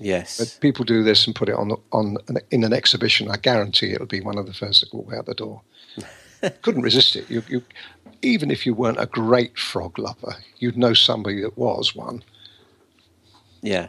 Yes. 0.00 0.38
But 0.38 0.58
people 0.60 0.84
do 0.84 1.02
this 1.04 1.26
and 1.26 1.36
put 1.36 1.48
it 1.48 1.54
on 1.54 1.72
on 1.92 2.16
an, 2.28 2.38
in 2.50 2.64
an 2.64 2.72
exhibition. 2.72 3.30
I 3.30 3.36
guarantee 3.36 3.92
it'll 3.92 4.06
be 4.06 4.20
one 4.20 4.38
of 4.38 4.46
the 4.46 4.54
first 4.54 4.88
to 4.88 4.96
walk 4.96 5.12
out 5.12 5.26
the 5.26 5.34
door. 5.34 5.60
Couldn't 6.62 6.82
resist 6.82 7.16
it. 7.16 7.30
You, 7.30 7.42
you, 7.48 7.62
even 8.22 8.50
if 8.50 8.64
you 8.64 8.72
weren't 8.74 8.98
a 8.98 9.06
great 9.06 9.58
frog 9.58 9.98
lover, 9.98 10.36
you'd 10.58 10.78
know 10.78 10.94
somebody 10.94 11.42
that 11.42 11.56
was 11.56 11.94
one. 11.94 12.24
yeah. 13.62 13.88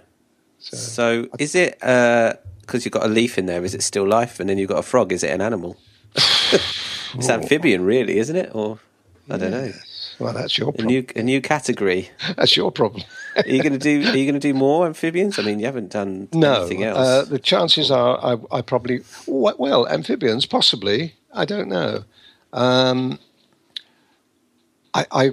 So, 0.60 1.28
is 1.40 1.56
it 1.56 1.82
uh, 1.82 2.36
because 2.62 2.86
you've 2.86 2.92
got 2.92 3.04
a 3.04 3.10
leaf 3.10 3.40
in 3.40 3.48
there? 3.48 3.64
Is 3.64 3.74
it 3.74 3.82
still 3.82 4.08
life? 4.08 4.40
And 4.40 4.48
then 4.48 4.58
you've 4.60 4.70
got 4.70 4.78
a 4.78 4.84
frog. 4.84 5.12
Is 5.12 5.24
it 5.24 5.32
an 5.32 5.42
animal? 5.42 5.78
it's 6.16 7.30
amphibian, 7.30 7.84
really, 7.84 8.20
isn't 8.20 8.36
it? 8.36 8.52
Or 8.54 8.80
I 9.30 9.38
don't 9.38 9.52
know. 9.52 9.72
Well, 10.22 10.34
that's 10.34 10.58
your 10.58 10.74
A 10.78 10.84
new 10.84 11.06
a 11.16 11.24
new 11.24 11.42
category. 11.42 12.12
That's 12.38 12.56
your 12.56 12.72
problem. 12.72 13.04
Are 13.36 13.48
you 13.48 13.64
going 13.64 13.74
to 13.74 13.80
do? 13.80 14.02
Are 14.08 14.16
you 14.16 14.26
going 14.26 14.40
to 14.40 14.40
do 14.40 14.54
more 14.54 14.86
amphibians? 14.86 15.40
I 15.40 15.42
mean, 15.42 15.60
you 15.60 15.66
haven't 15.66 15.90
done 15.90 16.30
no, 16.34 16.62
anything 16.62 16.84
else. 16.84 16.98
uh, 16.98 17.26
the 17.26 17.40
chances 17.40 17.90
are 17.90 18.20
I, 18.24 18.38
I 18.58 18.62
probably 18.62 19.02
well 19.26 19.88
amphibians 19.88 20.46
possibly. 20.46 21.16
I 21.34 21.46
don't 21.46 21.70
know. 21.70 22.04
Um, 22.54 23.18
I, 24.94 25.06
I 25.12 25.32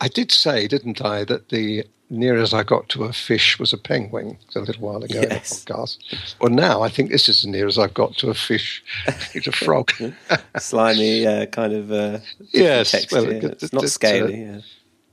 I 0.00 0.08
did 0.08 0.32
say, 0.32 0.66
didn't 0.66 1.00
I, 1.00 1.24
that 1.24 1.50
the 1.50 1.84
nearest 2.12 2.54
I 2.54 2.62
got 2.62 2.88
to 2.90 3.04
a 3.04 3.12
fish 3.12 3.58
was 3.58 3.72
a 3.72 3.78
penguin 3.78 4.36
a 4.54 4.60
little 4.60 4.82
while 4.82 5.02
ago 5.02 5.20
yes. 5.20 5.28
in 5.28 5.28
the 5.28 5.74
podcast. 5.74 5.98
Well, 6.40 6.50
now 6.50 6.82
I 6.82 6.88
think 6.88 7.10
this 7.10 7.28
is 7.28 7.42
the 7.42 7.60
as 7.62 7.78
I've 7.78 7.94
got 7.94 8.16
to 8.18 8.30
a 8.30 8.34
fish. 8.34 8.84
It's 9.34 9.46
a 9.46 9.52
frog. 9.52 9.90
Slimy, 10.58 11.26
uh, 11.26 11.46
kind 11.46 11.72
of. 11.72 11.90
Uh, 11.90 12.18
yes, 12.52 13.10
well, 13.10 13.28
it, 13.28 13.44
it's 13.44 13.72
not 13.72 13.88
scaly. 13.88 14.34
Uh, 14.34 14.52
yeah. 14.52 14.60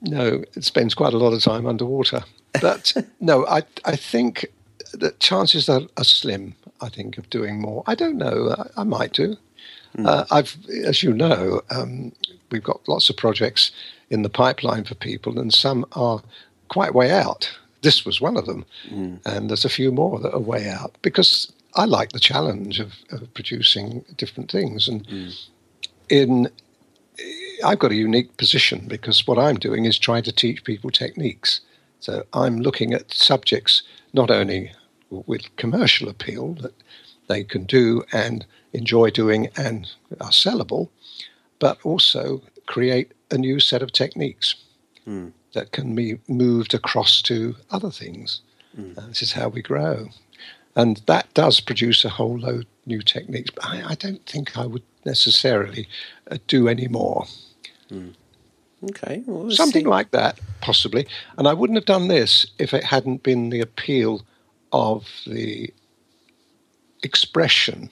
No, 0.02 0.44
it 0.56 0.64
spends 0.64 0.94
quite 0.94 1.14
a 1.14 1.18
lot 1.18 1.34
of 1.34 1.42
time 1.42 1.66
underwater. 1.66 2.24
But 2.62 2.94
no, 3.20 3.46
I 3.48 3.64
I 3.86 3.96
think 3.96 4.46
that 4.94 5.20
chances 5.20 5.70
are, 5.70 5.82
are, 5.98 6.04
slim. 6.04 6.56
I 6.82 6.90
think 6.90 7.18
of 7.18 7.30
doing 7.30 7.62
more. 7.62 7.84
I 7.88 7.96
don't 7.96 8.18
know. 8.18 8.56
I, 8.58 8.82
I 8.82 8.84
might 8.84 9.14
do. 9.14 9.38
Mm. 9.98 10.08
Uh, 10.08 10.26
I've, 10.32 10.58
as 10.86 11.02
you 11.04 11.14
know, 11.14 11.62
um, 11.70 12.12
we've 12.52 12.64
got 12.64 12.88
lots 12.88 13.10
of 13.10 13.18
projects 13.18 13.72
in 14.10 14.24
the 14.24 14.30
pipeline 14.30 14.84
for 14.84 14.96
people, 14.96 15.40
and 15.40 15.54
some 15.54 15.86
are 15.94 16.22
quite 16.70 16.94
way 16.94 17.12
out. 17.12 17.52
This 17.82 18.06
was 18.06 18.20
one 18.20 18.38
of 18.38 18.46
them, 18.46 18.66
mm. 18.90 19.20
and 19.26 19.50
there's 19.50 19.66
a 19.66 19.70
few 19.70 19.92
more 19.92 20.20
that 20.20 20.34
are 20.34 20.40
way 20.40 20.70
out 20.70 20.98
because 21.02 21.52
I 21.76 21.86
like 21.86 22.12
the 22.12 22.20
challenge 22.20 22.80
of, 22.80 22.94
of 23.12 23.34
producing 23.34 24.04
different 24.18 24.52
things. 24.52 24.88
And 24.88 25.08
mm. 25.08 25.34
in 26.10 26.50
I've 27.64 27.80
got 27.80 27.92
a 27.92 27.96
unique 27.96 28.38
position 28.38 28.86
because 28.88 29.28
what 29.28 29.38
I'm 29.38 29.58
doing 29.58 29.86
is 29.86 30.00
trying 30.00 30.24
to 30.24 30.32
teach 30.32 30.64
people 30.64 30.90
techniques. 30.90 31.62
So 32.00 32.24
I'm 32.34 32.60
looking 32.60 32.94
at 32.94 33.14
subjects 33.14 33.84
not 34.14 34.32
only 34.32 34.72
with 35.10 35.56
commercial 35.58 36.08
appeal 36.08 36.54
that 36.56 36.74
they 37.28 37.44
can 37.44 37.66
do 37.66 38.04
and 38.12 38.46
enjoy 38.74 39.10
doing 39.10 39.50
and 39.58 39.92
are 40.22 40.30
sellable, 40.30 40.90
but 41.60 41.78
also 41.84 42.42
create 42.66 43.12
a 43.32 43.38
new 43.38 43.60
set 43.60 43.82
of 43.82 43.92
techniques 43.92 44.56
mm. 45.08 45.32
That 45.54 45.72
can 45.72 45.96
be 45.96 46.20
moved 46.28 46.74
across 46.74 47.22
to 47.24 47.56
other 47.72 47.92
things. 47.92 48.42
Mm. 48.78 49.08
this 49.08 49.24
is 49.24 49.34
how 49.34 49.50
we 49.50 49.62
grow. 49.62 50.10
And 50.76 50.98
that 51.08 51.34
does 51.34 51.60
produce 51.60 52.06
a 52.06 52.10
whole 52.10 52.38
load 52.38 52.68
new 52.86 53.02
techniques. 53.02 53.50
But 53.50 53.66
I, 53.66 53.90
I 53.90 53.96
don't 53.96 54.26
think 54.26 54.58
I 54.58 54.66
would 54.66 54.84
necessarily 55.06 55.88
uh, 56.30 56.38
do 56.48 56.68
any 56.68 56.88
more. 56.88 57.26
Mm. 57.92 58.14
Okay. 58.92 59.24
Well, 59.26 59.52
Something 59.52 59.86
see. 59.86 59.90
like 59.90 60.12
that, 60.12 60.40
possibly. 60.62 61.08
And 61.38 61.48
I 61.48 61.54
wouldn't 61.54 61.78
have 61.78 61.86
done 61.86 62.08
this 62.08 62.46
if 62.60 62.74
it 62.74 62.84
hadn't 62.84 63.24
been 63.24 63.50
the 63.50 63.60
appeal 63.60 64.22
of 64.72 65.08
the 65.26 65.74
expression 67.04 67.90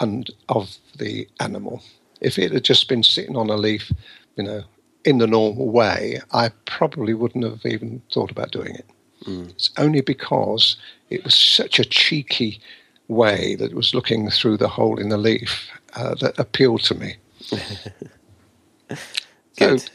and 0.00 0.30
of 0.48 0.76
the 0.98 1.28
animal. 1.38 1.82
If 2.20 2.38
it 2.38 2.52
had 2.52 2.64
just 2.64 2.88
been 2.88 3.02
sitting 3.02 3.36
on 3.36 3.48
a 3.48 3.56
leaf, 3.56 3.92
you 4.36 4.44
know, 4.44 4.64
in 5.04 5.18
the 5.18 5.26
normal 5.26 5.70
way, 5.70 6.20
I 6.32 6.50
probably 6.66 7.14
wouldn't 7.14 7.44
have 7.44 7.64
even 7.64 8.02
thought 8.12 8.30
about 8.30 8.52
doing 8.52 8.74
it. 8.74 8.86
Mm. 9.24 9.50
It's 9.50 9.70
only 9.78 10.00
because 10.00 10.76
it 11.10 11.24
was 11.24 11.34
such 11.34 11.78
a 11.78 11.84
cheeky 11.84 12.60
way 13.08 13.54
that 13.56 13.74
was 13.74 13.94
looking 13.94 14.30
through 14.30 14.56
the 14.56 14.68
hole 14.68 14.98
in 14.98 15.08
the 15.08 15.18
leaf 15.18 15.68
uh, 15.94 16.14
that 16.16 16.38
appealed 16.38 16.82
to 16.82 16.94
me. 16.94 17.16
so 17.40 17.56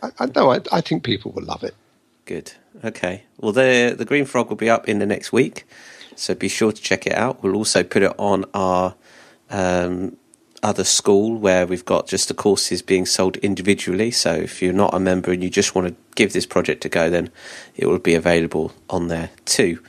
I, 0.04 0.12
I, 0.20 0.26
no, 0.36 0.52
I, 0.52 0.60
I 0.72 0.82
think 0.82 1.04
people 1.04 1.32
will 1.32 1.44
love 1.44 1.63
it. 1.63 1.76
Good. 2.26 2.54
Okay. 2.84 3.24
Well, 3.38 3.52
the 3.52 3.96
the 3.98 4.06
Green 4.06 4.26
Frog 4.26 4.50
will 4.50 4.56
be 4.56 4.70
up 4.70 4.89
in 4.89 5.00
the 5.00 5.06
next 5.06 5.32
week, 5.32 5.65
so 6.15 6.34
be 6.34 6.50
sure 6.50 6.72
to 6.72 6.82
check 6.82 7.08
it 7.08 7.13
out. 7.13 7.44
We'll 7.44 7.56
also 7.56 7.84
put 7.84 8.04
it 8.04 8.13
on 8.18 8.46
our 8.54 8.96
um, 9.50 10.18
other 10.65 10.84
school 10.84 11.38
where 11.38 11.65
we've 11.67 11.86
got 11.86 12.08
just 12.08 12.28
the 12.28 12.34
courses 12.34 12.82
being 12.82 13.06
sold 13.06 13.38
individually. 13.38 14.10
So 14.10 14.34
if 14.34 14.63
you're 14.63 14.73
not 14.73 14.95
a 14.95 14.99
member 14.99 15.32
and 15.32 15.43
you 15.43 15.49
just 15.49 15.75
want 15.75 15.88
to 15.88 15.95
give 16.15 16.34
this 16.34 16.47
project 16.47 16.84
a 16.86 16.89
go, 16.89 17.10
then 17.10 17.30
it 17.75 17.86
will 17.86 17.99
be 17.99 18.15
available 18.15 18.73
on 18.89 19.08
there 19.08 19.30
too. 19.45 19.80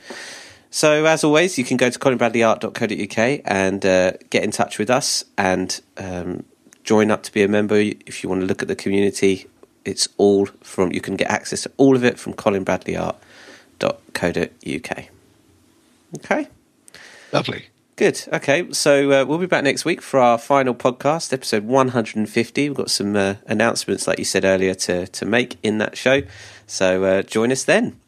So 0.69 1.05
as 1.05 1.23
always, 1.23 1.57
you 1.57 1.63
can 1.63 1.77
go 1.77 1.89
to 1.89 1.97
colinbradleyart.co.uk 1.97 3.41
and 3.45 3.83
uh, 3.83 4.11
get 4.29 4.43
in 4.43 4.51
touch 4.51 4.77
with 4.77 4.91
us 4.91 5.23
and 5.35 5.81
um, 5.97 6.43
join 6.83 7.09
up 7.09 7.23
to 7.23 7.33
be 7.33 7.41
a 7.41 7.47
member. 7.47 7.77
If 7.77 8.23
you 8.23 8.29
want 8.29 8.41
to 8.41 8.47
look 8.47 8.61
at 8.61 8.67
the 8.67 8.75
community, 8.75 9.47
it's 9.83 10.07
all 10.17 10.45
from 10.61 10.91
you 10.91 11.01
can 11.01 11.15
get 11.15 11.31
access 11.31 11.63
to 11.63 11.71
all 11.77 11.95
of 11.95 12.03
it 12.03 12.19
from 12.19 12.33
colinbradleyart.co.uk. 12.33 15.03
Okay. 16.19 16.47
Lovely. 17.33 17.65
Good. 17.97 18.23
Okay. 18.31 18.71
So 18.73 19.11
uh, 19.11 19.25
we'll 19.25 19.39
be 19.39 19.47
back 19.47 19.63
next 19.63 19.83
week 19.83 20.03
for 20.03 20.19
our 20.19 20.37
final 20.37 20.75
podcast, 20.75 21.33
episode 21.33 21.65
150. 21.65 22.69
We've 22.69 22.77
got 22.77 22.91
some 22.91 23.15
uh, 23.15 23.35
announcements, 23.47 24.07
like 24.07 24.19
you 24.19 24.25
said 24.25 24.45
earlier, 24.45 24.75
to, 24.75 25.07
to 25.07 25.25
make 25.25 25.57
in 25.63 25.79
that 25.79 25.97
show. 25.97 26.21
So 26.67 27.03
uh, 27.03 27.21
join 27.23 27.51
us 27.51 27.63
then. 27.63 27.99